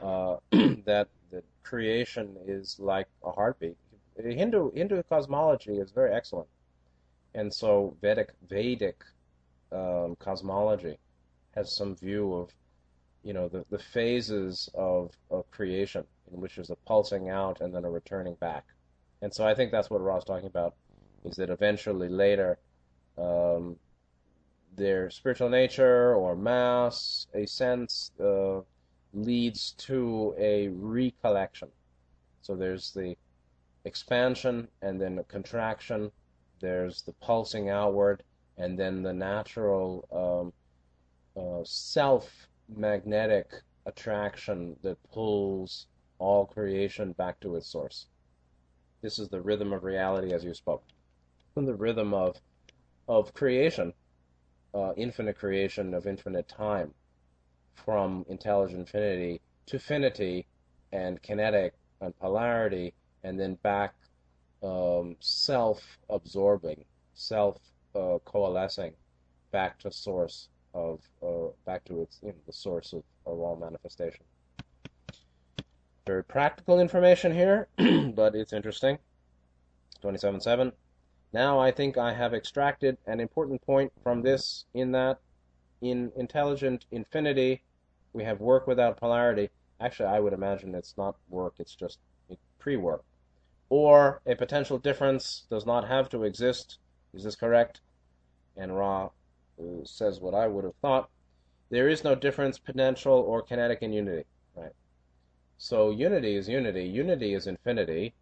uh, 0.00 0.36
that 0.50 1.08
that 1.30 1.44
creation 1.62 2.36
is 2.46 2.76
like 2.78 3.06
a 3.24 3.32
heartbeat. 3.32 3.76
Hindu 4.16 4.72
Hindu 4.72 5.02
cosmology 5.04 5.78
is 5.78 5.90
very 5.90 6.12
excellent, 6.12 6.48
and 7.34 7.52
so 7.52 7.96
Vedic 8.02 8.30
Vedic 8.48 9.02
um, 9.72 10.16
cosmology 10.18 10.98
has 11.54 11.74
some 11.74 11.96
view 11.96 12.34
of 12.34 12.50
you 13.22 13.32
know 13.32 13.48
the, 13.48 13.64
the 13.70 13.78
phases 13.78 14.68
of, 14.74 15.12
of 15.30 15.50
creation 15.50 16.04
in 16.32 16.40
which 16.40 16.56
there's 16.56 16.70
a 16.70 16.76
pulsing 16.86 17.28
out 17.28 17.60
and 17.60 17.74
then 17.74 17.84
a 17.84 17.90
returning 17.90 18.34
back. 18.34 18.64
And 19.22 19.32
so 19.32 19.46
I 19.46 19.54
think 19.54 19.70
that's 19.70 19.90
what 19.90 20.02
Ra's 20.02 20.24
talking 20.24 20.46
about, 20.46 20.74
is 21.24 21.36
that 21.36 21.50
eventually 21.50 22.08
later 22.08 22.58
um, 23.18 23.76
their 24.76 25.10
spiritual 25.10 25.48
nature 25.48 26.14
or 26.14 26.34
mass, 26.36 27.26
a 27.34 27.46
sense, 27.46 28.12
uh, 28.20 28.60
leads 29.12 29.72
to 29.72 30.34
a 30.38 30.68
recollection. 30.68 31.68
So 32.42 32.54
there's 32.56 32.92
the 32.92 33.16
expansion 33.84 34.68
and 34.82 35.00
then 35.00 35.22
contraction. 35.28 36.10
There's 36.60 37.02
the 37.02 37.12
pulsing 37.14 37.70
outward 37.70 38.22
and 38.58 38.78
then 38.78 39.02
the 39.02 39.12
natural 39.12 40.06
um, 40.12 40.52
uh, 41.42 41.64
self-magnetic 41.64 43.52
attraction 43.86 44.76
that 44.82 44.98
pulls 45.10 45.86
all 46.18 46.46
creation 46.46 47.12
back 47.12 47.40
to 47.40 47.56
its 47.56 47.66
source. 47.66 48.06
This 49.02 49.18
is 49.18 49.28
the 49.28 49.40
rhythm 49.40 49.72
of 49.72 49.84
reality 49.84 50.32
as 50.34 50.44
you 50.44 50.52
spoke. 50.52 50.84
The 51.56 51.74
rhythm 51.74 52.14
of 52.14 52.40
of 53.08 53.34
creation, 53.34 53.92
uh, 54.72 54.92
infinite 54.96 55.36
creation 55.36 55.94
of 55.94 56.06
infinite 56.06 56.48
time, 56.48 56.94
from 57.74 58.24
intelligent 58.28 58.80
infinity 58.80 59.40
to 59.66 59.78
finity 59.78 60.46
and 60.92 61.20
kinetic 61.22 61.74
and 62.00 62.16
polarity, 62.18 62.94
and 63.24 63.38
then 63.38 63.54
back 63.56 63.94
um, 64.62 65.16
self-absorbing, 65.20 66.84
self-coalescing, 67.14 68.92
uh, 68.92 69.50
back 69.50 69.78
to 69.80 69.90
source 69.90 70.48
of, 70.74 71.00
uh, 71.22 71.48
back 71.66 71.84
to 71.84 72.02
its, 72.02 72.20
you 72.22 72.28
know, 72.28 72.34
the 72.46 72.52
source 72.52 72.92
of, 72.92 73.02
of 73.26 73.38
all 73.38 73.56
manifestation. 73.56 74.24
Very 76.06 76.24
practical 76.24 76.80
information 76.80 77.32
here, 77.32 77.68
but 78.14 78.34
it's 78.34 78.52
interesting. 78.52 78.98
27.7. 80.02 80.72
Now 81.32 81.60
I 81.60 81.70
think 81.70 81.96
I 81.96 82.12
have 82.12 82.34
extracted 82.34 82.98
an 83.06 83.20
important 83.20 83.62
point 83.62 83.92
from 84.02 84.22
this 84.22 84.64
in 84.74 84.92
that 84.92 85.20
in 85.80 86.12
intelligent 86.16 86.86
infinity 86.90 87.62
we 88.12 88.24
have 88.24 88.40
work 88.40 88.66
without 88.66 88.96
polarity. 88.96 89.50
Actually, 89.80 90.08
I 90.08 90.20
would 90.20 90.32
imagine 90.32 90.74
it's 90.74 90.96
not 90.98 91.16
work, 91.28 91.54
it's 91.58 91.74
just 91.74 91.98
pre-work. 92.58 93.04
Or 93.68 94.20
a 94.26 94.34
potential 94.34 94.78
difference 94.78 95.46
does 95.48 95.64
not 95.64 95.86
have 95.86 96.08
to 96.10 96.24
exist. 96.24 96.78
Is 97.14 97.24
this 97.24 97.36
correct? 97.36 97.80
And 98.56 98.76
Ra 98.76 99.06
uh, 99.06 99.84
says 99.84 100.20
what 100.20 100.34
I 100.34 100.48
would 100.48 100.64
have 100.64 100.74
thought. 100.82 101.08
There 101.70 101.88
is 101.88 102.02
no 102.02 102.16
difference, 102.16 102.58
potential 102.58 103.14
or 103.14 103.42
kinetic 103.42 103.78
in 103.82 103.92
unity. 103.92 104.24
Right. 104.56 104.72
So 105.56 105.90
unity 105.90 106.34
is 106.34 106.48
unity. 106.48 106.84
Unity 106.84 107.34
is 107.34 107.46
infinity 107.46 108.14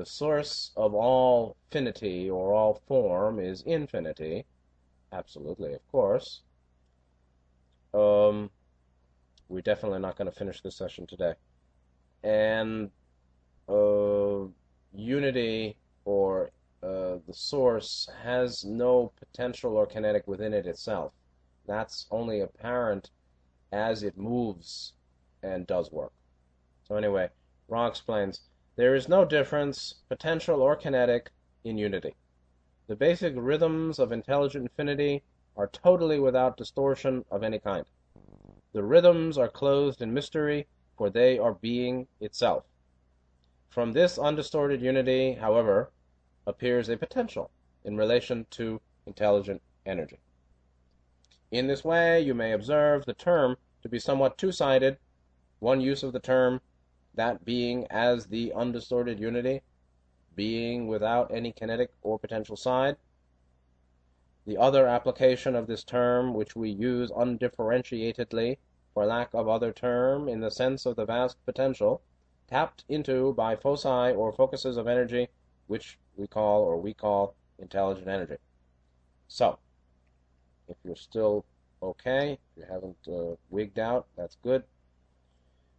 the 0.00 0.06
source 0.06 0.70
of 0.78 0.94
all 0.94 1.58
finity 1.70 2.30
or 2.30 2.54
all 2.54 2.80
form 2.88 3.38
is 3.38 3.60
infinity. 3.66 4.46
Absolutely, 5.12 5.74
of 5.74 5.86
course. 5.92 6.40
Um, 7.92 8.50
we're 9.50 9.60
definitely 9.60 9.98
not 9.98 10.16
going 10.16 10.30
to 10.30 10.34
finish 10.34 10.62
this 10.62 10.74
session 10.74 11.06
today. 11.06 11.34
And 12.24 12.90
uh, 13.68 14.46
unity 14.94 15.76
or 16.06 16.50
uh, 16.82 17.16
the 17.26 17.34
source 17.34 18.08
has 18.22 18.64
no 18.64 19.12
potential 19.18 19.76
or 19.76 19.84
kinetic 19.84 20.26
within 20.26 20.54
it 20.54 20.66
itself. 20.66 21.12
That's 21.66 22.06
only 22.10 22.40
apparent 22.40 23.10
as 23.70 24.02
it 24.02 24.16
moves 24.16 24.94
and 25.42 25.66
does 25.66 25.92
work. 25.92 26.12
So 26.88 26.96
anyway, 26.96 27.28
Ra 27.68 27.86
explains 27.86 28.40
there 28.76 28.94
is 28.94 29.08
no 29.08 29.24
difference, 29.24 29.94
potential 30.08 30.62
or 30.62 30.76
kinetic, 30.76 31.30
in 31.64 31.76
unity. 31.76 32.14
The 32.86 32.96
basic 32.96 33.34
rhythms 33.36 33.98
of 33.98 34.12
intelligent 34.12 34.62
infinity 34.62 35.22
are 35.56 35.68
totally 35.68 36.18
without 36.18 36.56
distortion 36.56 37.24
of 37.30 37.42
any 37.42 37.58
kind. 37.58 37.84
The 38.72 38.82
rhythms 38.82 39.36
are 39.36 39.48
clothed 39.48 40.00
in 40.00 40.14
mystery, 40.14 40.66
for 40.96 41.10
they 41.10 41.38
are 41.38 41.54
being 41.54 42.06
itself. 42.20 42.64
From 43.68 43.92
this 43.92 44.18
undistorted 44.18 44.80
unity, 44.80 45.34
however, 45.34 45.90
appears 46.46 46.88
a 46.88 46.96
potential 46.96 47.50
in 47.84 47.96
relation 47.96 48.46
to 48.50 48.80
intelligent 49.06 49.62
energy. 49.86 50.20
In 51.50 51.66
this 51.66 51.84
way, 51.84 52.20
you 52.20 52.34
may 52.34 52.52
observe 52.52 53.04
the 53.04 53.14
term 53.14 53.56
to 53.82 53.88
be 53.88 53.98
somewhat 53.98 54.38
two-sided. 54.38 54.98
One 55.58 55.80
use 55.80 56.02
of 56.02 56.12
the 56.12 56.20
term 56.20 56.60
that 57.14 57.44
being 57.44 57.86
as 57.90 58.26
the 58.26 58.52
undistorted 58.52 59.18
unity, 59.18 59.62
being 60.36 60.86
without 60.86 61.30
any 61.32 61.52
kinetic 61.52 61.90
or 62.02 62.18
potential 62.18 62.56
side. 62.56 62.96
The 64.46 64.56
other 64.56 64.86
application 64.86 65.54
of 65.54 65.66
this 65.66 65.84
term, 65.84 66.34
which 66.34 66.56
we 66.56 66.70
use 66.70 67.10
undifferentiatedly, 67.10 68.58
for 68.94 69.06
lack 69.06 69.34
of 69.34 69.48
other 69.48 69.72
term, 69.72 70.28
in 70.28 70.40
the 70.40 70.50
sense 70.50 70.86
of 70.86 70.96
the 70.96 71.04
vast 71.04 71.36
potential, 71.44 72.02
tapped 72.48 72.84
into 72.88 73.32
by 73.34 73.54
foci 73.54 74.12
or 74.12 74.32
focuses 74.32 74.76
of 74.76 74.88
energy, 74.88 75.28
which 75.66 75.98
we 76.16 76.26
call 76.26 76.62
or 76.62 76.76
we 76.76 76.92
call 76.94 77.34
intelligent 77.58 78.08
energy. 78.08 78.36
So, 79.28 79.58
if 80.68 80.76
you're 80.84 80.96
still 80.96 81.44
okay, 81.82 82.32
if 82.32 82.38
you 82.56 82.64
haven't 82.68 82.96
uh, 83.08 83.36
wigged 83.50 83.78
out, 83.78 84.06
that's 84.16 84.36
good. 84.42 84.64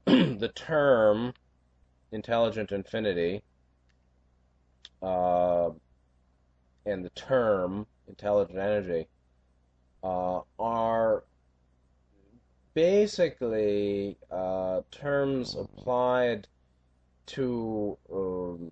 the 0.05 0.51
term 0.55 1.33
intelligent 2.11 2.71
infinity 2.71 3.41
uh, 5.01 5.69
and 6.85 7.05
the 7.05 7.09
term 7.11 7.85
intelligent 8.07 8.57
energy 8.57 9.07
uh, 10.03 10.41
are 10.59 11.23
basically 12.73 14.17
uh, 14.31 14.81
terms 14.91 15.55
applied 15.55 16.47
to 17.27 17.97
um, 18.11 18.71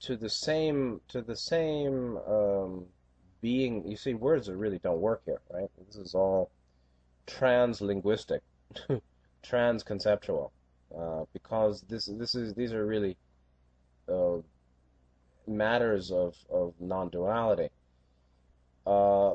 to 0.00 0.16
the 0.16 0.28
same 0.28 1.00
to 1.08 1.22
the 1.22 1.36
same 1.36 2.18
um, 2.28 2.84
being. 3.40 3.86
You 3.88 3.96
see, 3.96 4.14
words 4.14 4.46
that 4.46 4.56
really 4.56 4.78
don't 4.78 5.00
work 5.00 5.22
here, 5.24 5.40
right? 5.50 5.70
This 5.86 5.96
is 5.96 6.14
all 6.14 6.50
translinguistic. 7.26 8.40
transconceptual, 9.42 10.50
uh, 10.96 11.24
because 11.32 11.82
this 11.88 12.06
this 12.06 12.34
is 12.34 12.54
these 12.54 12.72
are 12.72 12.86
really 12.86 13.16
uh, 14.08 14.38
matters 15.46 16.10
of 16.10 16.36
of 16.50 16.74
non-duality. 16.80 17.70
Uh, 18.86 19.34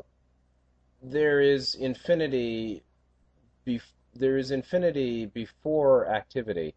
there 1.02 1.41
is 1.41 1.76
infinity. 1.76 2.84
Bef- 3.65 3.94
there 4.13 4.38
is 4.38 4.52
infinity 4.52 5.26
before 5.26 6.08
activity, 6.08 6.74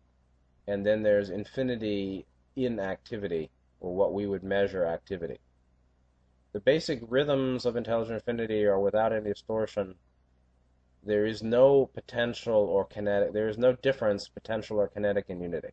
and 0.67 0.85
then 0.85 1.03
there's 1.03 1.31
infinity 1.31 2.27
in 2.57 2.81
activity, 2.81 3.51
or 3.81 3.95
what 3.95 4.13
we 4.13 4.27
would 4.27 4.43
measure 4.43 4.85
activity. 4.85 5.39
The 6.53 6.61
basic 6.61 7.01
rhythms 7.09 7.67
of 7.67 7.77
intelligent 7.77 8.15
infinity 8.15 8.65
are 8.65 8.81
without 8.81 9.13
any 9.13 9.31
distortion 9.31 9.95
there 11.09 11.25
is 11.25 11.43
no 11.43 11.87
potential 11.95 12.55
or 12.55 12.85
kinetic, 12.85 13.33
there 13.33 13.49
is 13.49 13.57
no 13.57 13.73
difference, 13.73 14.29
potential 14.29 14.79
or 14.79 14.89
kinetic 14.89 15.25
in 15.29 15.41
unity. 15.41 15.71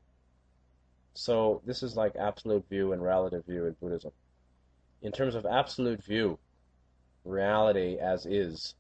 So 1.14 1.62
this 1.66 1.84
is 1.84 1.98
like 1.98 2.16
absolute 2.16 2.66
view 2.70 2.94
and 2.94 3.04
relative 3.04 3.46
view 3.46 3.66
in 3.66 3.74
Buddhism. 3.82 4.14
In 5.02 5.12
terms 5.12 5.36
of 5.36 5.46
absolute 5.46 6.02
view, 6.02 6.40
reality 7.26 7.98
as 8.00 8.26
is, 8.26 8.76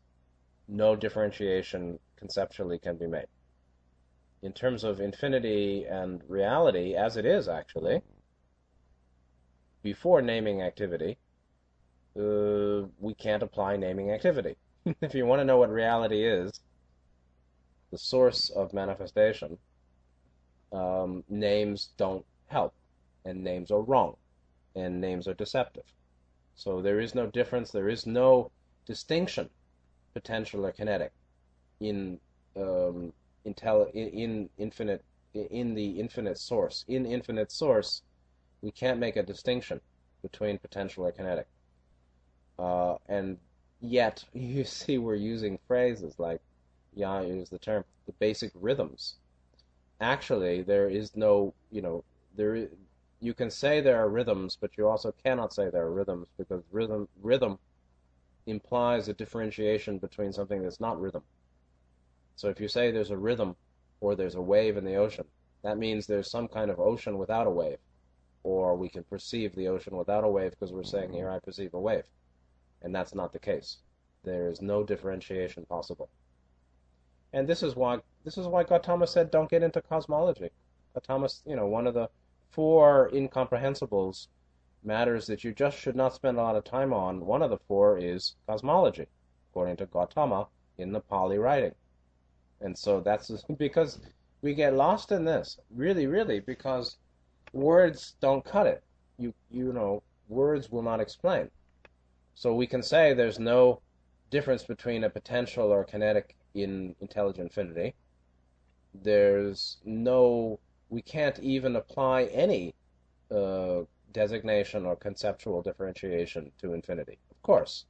no 0.69 0.95
differentiation 0.95 1.99
conceptually 2.15 2.79
can 2.79 2.95
be 2.95 3.07
made. 3.07 3.27
In 4.41 4.53
terms 4.53 4.85
of 4.85 5.01
infinity 5.01 5.83
and 5.83 6.21
reality, 6.29 6.95
as 6.95 7.17
it 7.17 7.25
is 7.25 7.49
actually, 7.49 8.01
before 9.83 10.21
naming 10.21 10.61
activity, 10.61 11.17
uh, 12.17 12.87
we 12.97 13.13
can't 13.13 13.43
apply 13.43 13.75
naming 13.75 14.11
activity. 14.11 14.55
if 15.01 15.13
you 15.15 15.25
want 15.25 15.39
to 15.39 15.45
know 15.45 15.57
what 15.57 15.69
reality 15.69 16.23
is, 16.23 16.51
the 17.91 17.97
source 17.97 18.49
of 18.49 18.73
manifestation, 18.73 19.57
um, 20.71 21.23
names 21.29 21.89
don't 21.97 22.25
help, 22.47 22.73
and 23.25 23.43
names 23.43 23.71
are 23.71 23.81
wrong, 23.81 24.15
and 24.75 25.01
names 25.01 25.27
are 25.27 25.33
deceptive. 25.33 25.85
So 26.55 26.81
there 26.81 26.99
is 26.99 27.15
no 27.15 27.27
difference, 27.27 27.71
there 27.71 27.89
is 27.89 28.05
no 28.05 28.51
distinction, 28.85 29.49
potential 30.13 30.65
or 30.65 30.71
kinetic, 30.71 31.11
in 31.79 32.19
um, 32.57 33.13
intel- 33.45 33.91
in, 33.93 34.09
in 34.09 34.49
infinite 34.57 35.03
in 35.33 35.73
the 35.75 35.99
infinite 35.99 36.37
source. 36.37 36.85
In 36.87 37.05
infinite 37.05 37.51
source, 37.51 38.03
we 38.61 38.71
can't 38.71 38.99
make 38.99 39.17
a 39.17 39.23
distinction 39.23 39.81
between 40.21 40.57
potential 40.59 41.05
or 41.05 41.11
kinetic. 41.11 41.47
Uh, 42.57 42.95
and 43.07 43.37
Yet, 43.85 44.23
you 44.33 44.63
see 44.63 44.97
we're 44.97 45.15
using 45.15 45.59
phrases 45.67 46.17
like, 46.17 46.41
yeah, 46.93 47.21
use 47.21 47.49
the 47.49 47.59
term, 47.59 47.83
the 48.07 48.13
basic 48.13 48.51
rhythms. 48.55 49.15
actually 50.01 50.61
there 50.61 50.89
is 50.89 51.15
no, 51.15 51.53
you 51.71 51.81
know, 51.81 52.03
there 52.35 52.67
you 53.21 53.33
can 53.33 53.49
say 53.49 53.81
there 53.81 53.97
are 53.97 54.09
rhythms, 54.09 54.57
but 54.59 54.77
you 54.77 54.87
also 54.87 55.13
cannot 55.23 55.53
say 55.53 55.69
there 55.69 55.85
are 55.85 55.93
rhythms 55.93 56.27
because 56.37 56.63
rhythm 56.71 57.07
rhythm 57.21 57.59
implies 58.45 59.07
a 59.07 59.13
differentiation 59.13 59.97
between 59.99 60.33
something 60.33 60.61
that's 60.63 60.79
not 60.79 60.99
rhythm. 60.99 61.23
So 62.35 62.49
if 62.49 62.59
you 62.59 62.67
say 62.67 62.91
there's 62.91 63.11
a 63.11 63.17
rhythm 63.17 63.55
or 64.01 64.15
there's 64.15 64.35
a 64.35 64.41
wave 64.41 64.77
in 64.77 64.85
the 64.85 64.95
ocean, 64.95 65.25
that 65.63 65.77
means 65.77 66.05
there's 66.05 66.29
some 66.29 66.47
kind 66.47 66.69
of 66.71 66.79
ocean 66.79 67.17
without 67.17 67.47
a 67.47 67.51
wave. 67.51 67.79
Or 68.43 68.75
we 68.75 68.89
can 68.89 69.03
perceive 69.03 69.55
the 69.55 69.67
ocean 69.67 69.95
without 69.97 70.23
a 70.23 70.29
wave 70.29 70.51
because 70.51 70.73
we're 70.73 70.83
saying 70.83 71.13
here 71.13 71.29
I 71.29 71.39
perceive 71.39 71.73
a 71.73 71.79
wave. 71.79 72.05
And 72.85 72.93
that's 72.93 73.15
not 73.15 73.33
the 73.33 73.39
case. 73.39 73.77
There 74.23 74.47
is 74.47 74.61
no 74.61 74.83
differentiation 74.83 75.65
possible. 75.65 76.07
And 77.33 77.47
this 77.47 77.63
is 77.63 77.75
why 77.75 77.99
this 78.23 78.37
is 78.37 78.47
why 78.47 78.63
Gautama 78.63 79.07
said 79.07 79.31
don't 79.31 79.49
get 79.49 79.63
into 79.63 79.81
cosmology. 79.81 80.51
Gautama, 80.93 81.27
you 81.47 81.55
know, 81.55 81.65
one 81.65 81.87
of 81.87 81.95
the 81.95 82.09
four 82.51 83.09
incomprehensibles 83.11 84.27
matters 84.83 85.25
that 85.25 85.43
you 85.43 85.51
just 85.51 85.79
should 85.79 85.95
not 85.95 86.13
spend 86.13 86.37
a 86.37 86.43
lot 86.43 86.55
of 86.55 86.63
time 86.63 86.93
on. 86.93 87.25
One 87.25 87.41
of 87.41 87.49
the 87.49 87.57
four 87.67 87.97
is 87.97 88.35
cosmology, 88.47 89.07
according 89.49 89.77
to 89.77 89.87
Gautama 89.87 90.47
in 90.77 90.91
the 90.91 90.99
Pali 90.99 91.39
writing. 91.39 91.73
And 92.61 92.77
so 92.77 93.01
that's 93.01 93.31
because 93.57 93.99
we 94.43 94.53
get 94.53 94.75
lost 94.75 95.11
in 95.11 95.25
this, 95.25 95.59
really, 95.71 96.05
really, 96.05 96.39
because 96.39 96.97
words 97.51 98.13
don't 98.21 98.45
cut 98.45 98.67
it. 98.67 98.83
You 99.17 99.33
you 99.49 99.73
know, 99.73 100.03
words 100.29 100.71
will 100.71 100.83
not 100.83 100.99
explain. 100.99 101.49
So 102.35 102.53
we 102.53 102.67
can 102.67 102.83
say 102.83 103.13
there's 103.13 103.39
no 103.39 103.81
difference 104.29 104.63
between 104.63 105.05
a 105.05 105.09
potential 105.09 105.71
or 105.71 105.85
kinetic 105.85 106.35
in 106.53 106.95
intelligent 106.99 107.47
infinity. 107.47 107.95
There's 108.93 109.77
no, 109.85 110.59
we 110.89 111.01
can't 111.01 111.39
even 111.39 111.75
apply 111.77 112.25
any 112.25 112.75
uh, 113.31 113.81
designation 114.11 114.85
or 114.85 114.95
conceptual 114.95 115.61
differentiation 115.61 116.51
to 116.61 116.73
infinity. 116.73 117.17
Of 117.31 117.41
course. 117.41 117.85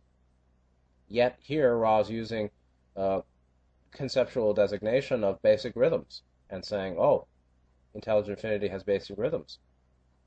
Yet 1.08 1.38
here 1.40 1.76
Ra 1.78 2.00
is 2.00 2.10
using 2.10 2.50
uh, 2.96 3.22
conceptual 3.92 4.54
designation 4.54 5.24
of 5.24 5.42
basic 5.42 5.76
rhythms 5.76 6.22
and 6.52 6.64
saying, 6.64 6.98
oh, 7.00 7.26
intelligent 7.96 8.38
infinity 8.38 8.68
has 8.68 8.84
basic 8.84 9.18
rhythms, 9.18 9.60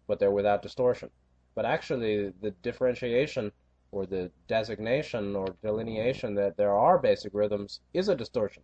but 0.08 0.18
they're 0.18 0.30
without 0.30 0.62
distortion. 0.62 1.10
But 1.54 1.64
actually, 1.64 2.32
the 2.40 2.50
differentiation 2.62 3.52
or 3.90 4.06
the 4.06 4.30
designation 4.48 5.34
or 5.34 5.46
delineation 5.62 6.34
that 6.34 6.56
there 6.56 6.76
are 6.76 6.98
basic 6.98 7.32
rhythms 7.34 7.80
is 7.94 8.08
a 8.08 8.14
distortion. 8.14 8.62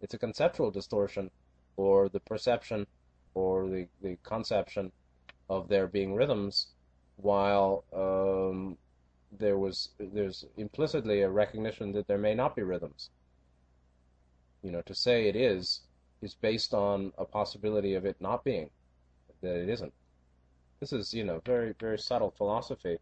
It's 0.00 0.14
a 0.14 0.18
conceptual 0.18 0.70
distortion 0.70 1.30
or 1.76 2.08
the 2.08 2.20
perception 2.20 2.86
or 3.34 3.68
the, 3.68 3.88
the 4.02 4.16
conception 4.22 4.92
of 5.50 5.68
there 5.68 5.86
being 5.86 6.14
rhythms 6.14 6.68
while 7.16 7.84
um, 7.92 8.76
there 9.38 9.58
was 9.58 9.90
there's 9.98 10.44
implicitly 10.56 11.22
a 11.22 11.28
recognition 11.30 11.92
that 11.92 12.06
there 12.06 12.18
may 12.18 12.34
not 12.34 12.54
be 12.54 12.62
rhythms. 12.62 13.10
You 14.62 14.70
know, 14.70 14.82
to 14.82 14.94
say 14.94 15.28
it 15.28 15.36
is 15.36 15.80
is 16.22 16.34
based 16.34 16.72
on 16.72 17.12
a 17.18 17.24
possibility 17.24 17.94
of 17.94 18.06
it 18.06 18.16
not 18.20 18.44
being, 18.44 18.70
that 19.42 19.56
it 19.56 19.68
isn't. 19.68 19.92
This 20.80 20.92
is, 20.92 21.12
you 21.12 21.24
know, 21.24 21.40
very, 21.44 21.74
very 21.78 21.98
subtle 21.98 22.30
philosophy 22.30 22.98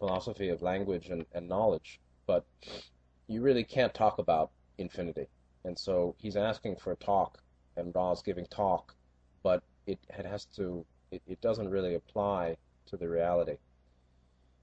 philosophy 0.00 0.48
of 0.48 0.62
language 0.62 1.10
and, 1.10 1.24
and 1.32 1.48
knowledge, 1.48 2.00
but 2.26 2.44
you 3.28 3.40
really 3.42 3.62
can't 3.62 3.94
talk 3.94 4.18
about 4.18 4.50
infinity. 4.78 5.28
And 5.64 5.78
so 5.78 6.16
he's 6.18 6.36
asking 6.36 6.76
for 6.76 6.92
a 6.92 6.96
talk, 6.96 7.38
and 7.76 7.94
Ra's 7.94 8.22
giving 8.22 8.46
talk, 8.46 8.96
but 9.44 9.62
it, 9.86 9.98
it 10.18 10.26
has 10.26 10.46
to, 10.56 10.84
it, 11.12 11.22
it 11.28 11.40
doesn't 11.40 11.68
really 11.68 11.94
apply 11.94 12.56
to 12.86 12.96
the 12.96 13.08
reality. 13.08 13.58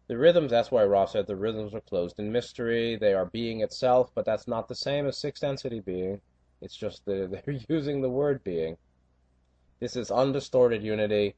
The 0.08 0.18
rhythms, 0.18 0.52
that's 0.52 0.72
why 0.72 0.84
Ra 0.86 1.06
said 1.06 1.28
the 1.28 1.36
rhythms 1.36 1.74
are 1.74 1.82
closed 1.82 2.20
in 2.20 2.32
mystery. 2.32 2.96
They 2.96 3.14
are 3.14 3.26
being 3.26 3.62
itself, 3.62 4.12
but 4.16 4.26
that's 4.26 4.48
not 4.48 4.68
the 4.68 4.76
same 4.76 5.06
as 5.06 5.18
sixth 5.18 5.42
density 5.42 5.82
being. 5.82 6.20
It's 6.62 6.76
just 6.76 7.06
that 7.06 7.42
they're 7.46 7.60
using 7.70 8.02
the 8.02 8.10
word 8.10 8.44
being. 8.44 8.78
This 9.80 9.96
is 9.96 10.10
undistorted 10.10 10.82
unity, 10.82 11.36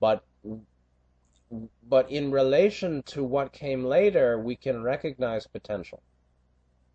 but 0.00 0.22
but 1.88 2.10
in 2.10 2.30
relation 2.30 3.02
to 3.02 3.22
what 3.22 3.52
came 3.52 3.84
later, 3.84 4.38
we 4.38 4.56
can 4.56 4.82
recognize 4.82 5.46
potential. 5.46 6.02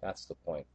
That's 0.02 0.26
the 0.26 0.36
point. 0.36 0.66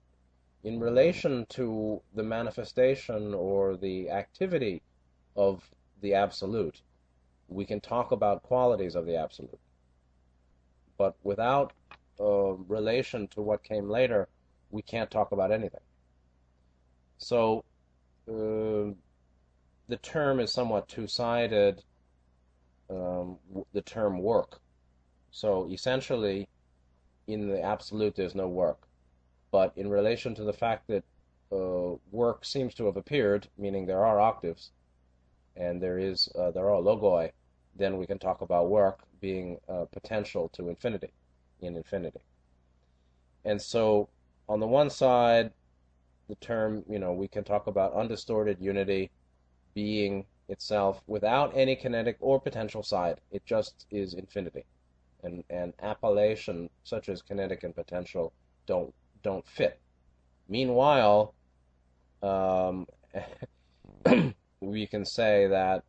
In 0.62 0.78
relation 0.78 1.46
to 1.50 2.00
the 2.14 2.22
manifestation 2.22 3.34
or 3.34 3.76
the 3.76 4.10
activity 4.10 4.82
of 5.36 5.68
the 6.00 6.14
absolute, 6.14 6.82
we 7.48 7.64
can 7.64 7.80
talk 7.80 8.12
about 8.12 8.42
qualities 8.42 8.94
of 8.94 9.06
the 9.06 9.16
absolute. 9.16 9.58
But 10.96 11.16
without 11.24 11.72
uh, 12.20 12.52
relation 12.68 13.26
to 13.28 13.42
what 13.42 13.64
came 13.64 13.88
later, 13.88 14.28
we 14.70 14.82
can't 14.82 15.10
talk 15.10 15.32
about 15.32 15.50
anything. 15.50 15.80
So 17.18 17.64
uh, 18.28 18.94
the 19.88 19.96
term 20.00 20.38
is 20.38 20.52
somewhat 20.52 20.88
two 20.88 21.08
sided 21.08 21.82
um, 22.92 23.38
the 23.72 23.82
term 23.82 24.18
work. 24.20 24.60
So 25.30 25.68
essentially, 25.70 26.48
in 27.26 27.48
the 27.48 27.60
absolute, 27.62 28.14
there's 28.14 28.34
no 28.34 28.48
work. 28.48 28.86
But 29.50 29.72
in 29.76 29.88
relation 29.88 30.34
to 30.36 30.44
the 30.44 30.52
fact 30.52 30.88
that 30.88 31.04
uh, 31.52 31.96
work 32.10 32.44
seems 32.44 32.74
to 32.74 32.86
have 32.86 32.96
appeared, 32.96 33.48
meaning 33.58 33.86
there 33.86 34.04
are 34.04 34.20
octaves, 34.20 34.70
and 35.56 35.82
there 35.82 35.98
is 35.98 36.28
uh, 36.38 36.50
there 36.50 36.70
are 36.70 36.80
logoi, 36.80 37.30
then 37.76 37.98
we 37.98 38.06
can 38.06 38.18
talk 38.18 38.40
about 38.40 38.70
work 38.70 39.00
being 39.20 39.58
uh, 39.68 39.84
potential 39.92 40.48
to 40.50 40.68
infinity, 40.68 41.12
in 41.60 41.76
infinity. 41.76 42.20
And 43.44 43.60
so, 43.60 44.08
on 44.48 44.60
the 44.60 44.66
one 44.66 44.90
side, 44.90 45.52
the 46.28 46.34
term, 46.36 46.84
you 46.88 46.98
know, 46.98 47.12
we 47.12 47.28
can 47.28 47.44
talk 47.44 47.66
about 47.66 47.94
undistorted 47.94 48.58
unity 48.60 49.10
being 49.74 50.24
itself 50.48 51.02
without 51.06 51.52
any 51.56 51.76
kinetic 51.76 52.16
or 52.20 52.40
potential 52.40 52.82
side. 52.82 53.20
It 53.30 53.44
just 53.46 53.86
is 53.90 54.14
infinity. 54.14 54.64
And, 55.22 55.44
an 55.50 55.72
appellation 55.80 56.68
such 56.82 57.08
as 57.08 57.22
kinetic 57.22 57.62
and 57.62 57.74
potential 57.74 58.32
don't 58.66 58.92
don't 59.22 59.46
fit. 59.46 59.78
Meanwhile, 60.48 61.34
um, 62.22 62.86
we 64.60 64.86
can 64.86 65.04
say 65.04 65.46
that 65.46 65.84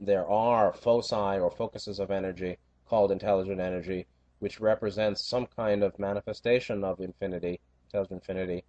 there 0.00 0.26
are 0.26 0.72
foci 0.72 1.38
or 1.38 1.50
focuses 1.50 1.98
of 1.98 2.10
energy 2.10 2.58
called 2.88 3.12
intelligent 3.12 3.60
energy, 3.60 4.06
which 4.40 4.60
represents 4.60 5.24
some 5.24 5.46
kind 5.46 5.82
of 5.82 5.98
manifestation 5.98 6.84
of 6.84 7.00
infinity, 7.00 7.60
intelligent 7.86 8.22
infinity, 8.22 8.64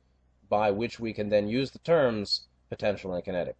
by 0.49 0.71
which 0.71 0.99
we 0.99 1.13
can 1.13 1.29
then 1.29 1.47
use 1.47 1.71
the 1.71 1.79
terms 1.79 2.47
potential 2.69 3.13
and 3.13 3.23
kinetic. 3.23 3.55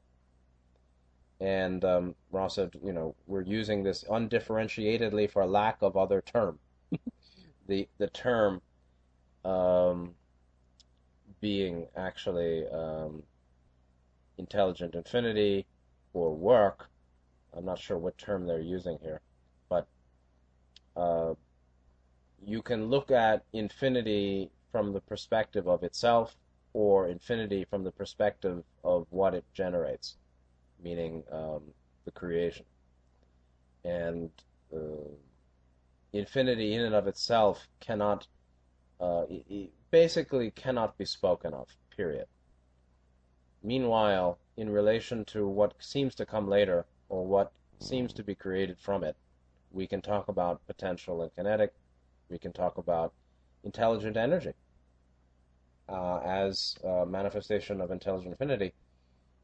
And 1.43 1.83
um, 1.83 2.15
Ra 2.31 2.47
said, 2.47 2.71
you 2.81 2.93
know, 2.93 3.15
we're 3.27 3.41
using 3.41 3.83
this 3.83 4.05
undifferentiatedly 4.05 5.29
for 5.29 5.45
lack 5.45 5.81
of 5.81 5.97
other 5.97 6.21
term. 6.21 6.57
the 7.67 7.85
the 7.97 8.07
term 8.07 8.61
um, 9.43 10.15
being 11.41 11.87
actually 11.97 12.65
um, 12.69 13.23
intelligent 14.37 14.95
infinity 14.95 15.65
or 16.13 16.33
work. 16.33 16.87
I'm 17.53 17.65
not 17.65 17.77
sure 17.77 17.97
what 17.97 18.17
term 18.17 18.47
they're 18.47 18.61
using 18.61 18.97
here, 19.01 19.19
but 19.67 19.85
uh, 20.95 21.33
you 22.41 22.61
can 22.61 22.85
look 22.85 23.11
at 23.11 23.43
infinity 23.51 24.49
from 24.71 24.93
the 24.93 25.01
perspective 25.01 25.67
of 25.67 25.83
itself 25.83 26.37
or 26.71 27.09
infinity 27.09 27.65
from 27.69 27.83
the 27.83 27.91
perspective 27.91 28.63
of 28.85 29.07
what 29.09 29.33
it 29.33 29.43
generates 29.53 30.15
meaning 30.83 31.23
um, 31.31 31.61
the 32.05 32.11
creation. 32.11 32.65
And 33.85 34.29
uh, 34.73 35.11
infinity 36.11 36.73
in 36.73 36.81
and 36.81 36.95
of 36.95 37.07
itself 37.07 37.67
cannot, 37.79 38.27
uh, 38.99 39.23
basically 39.91 40.51
cannot 40.51 40.97
be 40.97 41.05
spoken 41.05 41.53
of, 41.53 41.67
period. 41.95 42.25
Meanwhile, 43.63 44.37
in 44.57 44.69
relation 44.69 45.25
to 45.25 45.47
what 45.47 45.73
seems 45.79 46.15
to 46.15 46.25
come 46.25 46.47
later, 46.47 46.85
or 47.09 47.25
what 47.25 47.51
seems 47.79 48.13
to 48.13 48.23
be 48.23 48.35
created 48.35 48.77
from 48.79 49.03
it, 49.03 49.15
we 49.71 49.87
can 49.87 50.01
talk 50.01 50.27
about 50.27 50.65
potential 50.67 51.21
and 51.21 51.33
kinetic, 51.35 51.73
we 52.29 52.37
can 52.37 52.53
talk 52.53 52.77
about 52.77 53.13
intelligent 53.63 54.17
energy 54.17 54.53
uh, 55.89 56.17
as 56.19 56.75
a 56.83 57.05
manifestation 57.05 57.81
of 57.81 57.91
intelligent 57.91 58.31
infinity. 58.31 58.73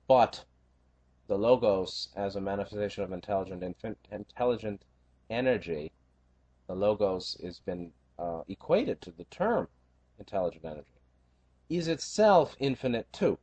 But 0.07 0.45
the 1.29 1.37
logos 1.37 2.09
as 2.17 2.35
a 2.35 2.41
manifestation 2.41 3.05
of 3.05 3.13
intelligent 3.13 3.63
intelligent 4.11 4.83
energy, 5.29 5.93
the 6.67 6.75
logos 6.75 7.37
has 7.43 7.59
been 7.61 7.93
uh, 8.19 8.43
equated 8.49 9.01
to 9.01 9.11
the 9.11 9.25
term 9.25 9.69
intelligent 10.19 10.65
energy, 10.65 10.99
is 11.69 11.87
itself 11.87 12.57
infinite 12.59 13.11
too. 13.13 13.39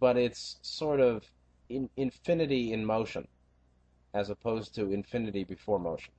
but 0.00 0.16
it's 0.16 0.58
sort 0.62 1.00
of 1.00 1.30
in, 1.68 1.90
infinity 1.96 2.72
in 2.72 2.84
motion, 2.84 3.28
as 4.14 4.30
opposed 4.30 4.74
to 4.74 4.92
infinity 4.92 5.44
before 5.44 5.78
motion. 5.80 6.12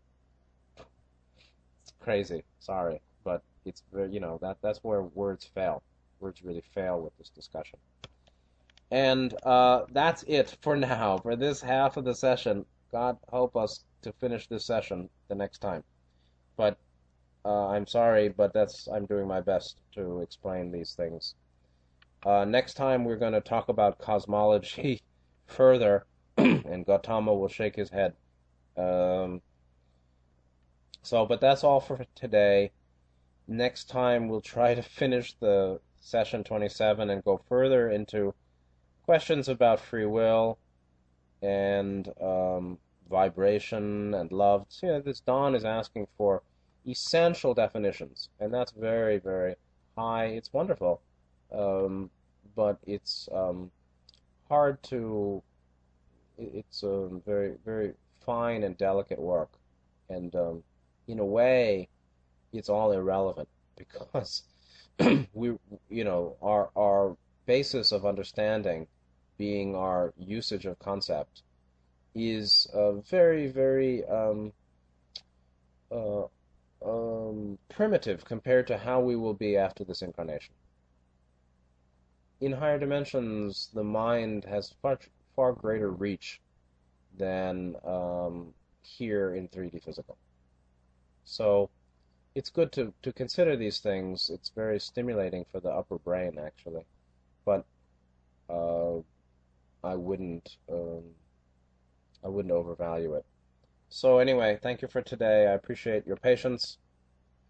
It's 1.83 1.93
crazy. 1.99 2.43
Sorry, 2.59 3.01
but 3.23 3.43
it's 3.65 3.83
very, 3.93 4.11
you 4.11 4.19
know 4.19 4.39
that 4.41 4.57
that's 4.61 4.83
where 4.83 5.03
words 5.03 5.45
fail. 5.45 5.83
Words 6.19 6.43
really 6.43 6.61
fail 6.73 7.01
with 7.01 7.17
this 7.17 7.29
discussion. 7.29 7.79
And 8.91 9.33
uh, 9.43 9.85
that's 9.91 10.23
it 10.23 10.57
for 10.61 10.75
now 10.75 11.17
for 11.17 11.37
this 11.37 11.61
half 11.61 11.95
of 11.95 12.03
the 12.03 12.13
session. 12.13 12.65
God 12.91 13.17
help 13.31 13.55
us 13.55 13.85
to 14.01 14.11
finish 14.13 14.47
this 14.47 14.65
session 14.65 15.09
the 15.29 15.35
next 15.35 15.59
time. 15.59 15.83
But 16.57 16.77
uh, 17.45 17.67
I'm 17.67 17.87
sorry, 17.87 18.27
but 18.27 18.53
that's 18.53 18.89
I'm 18.89 19.05
doing 19.05 19.27
my 19.27 19.39
best 19.39 19.79
to 19.95 20.19
explain 20.19 20.71
these 20.71 20.93
things. 20.93 21.35
Uh, 22.25 22.43
next 22.43 22.73
time 22.73 23.05
we're 23.05 23.15
going 23.15 23.33
to 23.33 23.41
talk 23.41 23.69
about 23.69 23.97
cosmology 23.97 25.01
further, 25.47 26.05
and 26.37 26.85
Gautama 26.85 27.33
will 27.33 27.47
shake 27.47 27.77
his 27.77 27.89
head. 27.89 28.13
Um, 28.77 29.41
so, 31.01 31.25
but 31.25 31.39
that's 31.39 31.63
all 31.63 31.79
for 31.79 32.05
today. 32.13 32.71
Next 33.47 33.85
time 33.85 34.27
we'll 34.27 34.41
try 34.41 34.75
to 34.75 34.83
finish 34.83 35.33
the 35.39 35.79
session 35.99 36.43
27 36.43 37.09
and 37.09 37.23
go 37.23 37.41
further 37.47 37.89
into 37.89 38.33
questions 39.11 39.49
about 39.49 39.77
free 39.77 40.05
will 40.05 40.57
and 41.41 42.07
um, 42.21 42.77
vibration 43.09 44.13
and 44.13 44.31
love. 44.31 44.65
So, 44.69 45.01
this 45.01 45.19
Don 45.19 45.53
is 45.53 45.65
asking 45.65 46.07
for 46.17 46.43
essential 46.87 47.53
definitions, 47.53 48.29
and 48.39 48.53
that's 48.53 48.71
very, 48.71 49.17
very 49.17 49.55
high. 49.97 50.27
It's 50.27 50.53
wonderful, 50.53 51.01
um, 51.51 52.09
but 52.55 52.77
it's 52.87 53.27
um, 53.35 53.69
hard 54.47 54.81
to. 54.83 55.43
It's 56.37 56.81
a 56.83 57.09
very, 57.25 57.55
very 57.65 57.91
fine 58.25 58.63
and 58.63 58.77
delicate 58.77 59.19
work, 59.19 59.51
and 60.07 60.33
um, 60.37 60.63
in 61.09 61.19
a 61.19 61.25
way, 61.25 61.89
it's 62.53 62.69
all 62.69 62.93
irrelevant 62.93 63.49
because 63.75 64.43
we, 65.33 65.57
you 65.89 66.05
know, 66.05 66.37
our 66.41 66.69
our 66.77 67.17
basis 67.45 67.91
of 67.91 68.05
understanding, 68.05 68.87
being 69.41 69.75
our 69.75 70.13
usage 70.19 70.67
of 70.67 70.77
concept, 70.77 71.41
is 72.13 72.67
very, 73.09 73.47
very 73.47 74.05
um, 74.05 74.53
uh, 75.91 76.25
um, 76.85 77.57
primitive 77.69 78.23
compared 78.23 78.67
to 78.67 78.77
how 78.77 78.99
we 78.99 79.15
will 79.15 79.33
be 79.33 79.57
after 79.57 79.83
this 79.83 80.03
incarnation. 80.03 80.53
In 82.39 82.51
higher 82.51 82.77
dimensions, 82.77 83.69
the 83.73 83.83
mind 83.83 84.45
has 84.45 84.75
far, 84.79 84.99
far 85.35 85.53
greater 85.53 85.89
reach 85.89 86.39
than 87.17 87.75
um, 87.83 88.53
here 88.83 89.33
in 89.33 89.47
3D 89.47 89.83
physical. 89.83 90.17
So 91.23 91.71
it's 92.35 92.51
good 92.51 92.71
to, 92.73 92.93
to 93.01 93.11
consider 93.11 93.55
these 93.57 93.79
things. 93.79 94.29
It's 94.31 94.49
very 94.49 94.79
stimulating 94.79 95.45
for 95.51 95.59
the 95.59 95.69
upper 95.69 95.97
brain, 95.97 96.37
actually. 96.39 96.85
But 97.43 97.65
uh, 98.49 99.01
I 99.83 99.95
wouldn't 99.95 100.57
um, 100.71 101.03
I 102.23 102.27
wouldn't 102.27 102.53
overvalue 102.53 103.15
it. 103.15 103.25
So 103.89 104.19
anyway, 104.19 104.59
thank 104.61 104.81
you 104.81 104.87
for 104.87 105.01
today. 105.01 105.47
I 105.47 105.53
appreciate 105.53 106.07
your 106.07 106.17
patience 106.17 106.77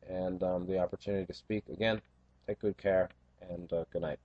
and 0.09 0.41
um, 0.43 0.65
the 0.65 0.79
opportunity 0.79 1.25
to 1.25 1.33
speak 1.33 1.63
again. 1.71 2.01
Take 2.47 2.59
good 2.59 2.77
care 2.77 3.09
and 3.49 3.71
uh, 3.71 3.85
good 3.91 4.01
night. 4.01 4.19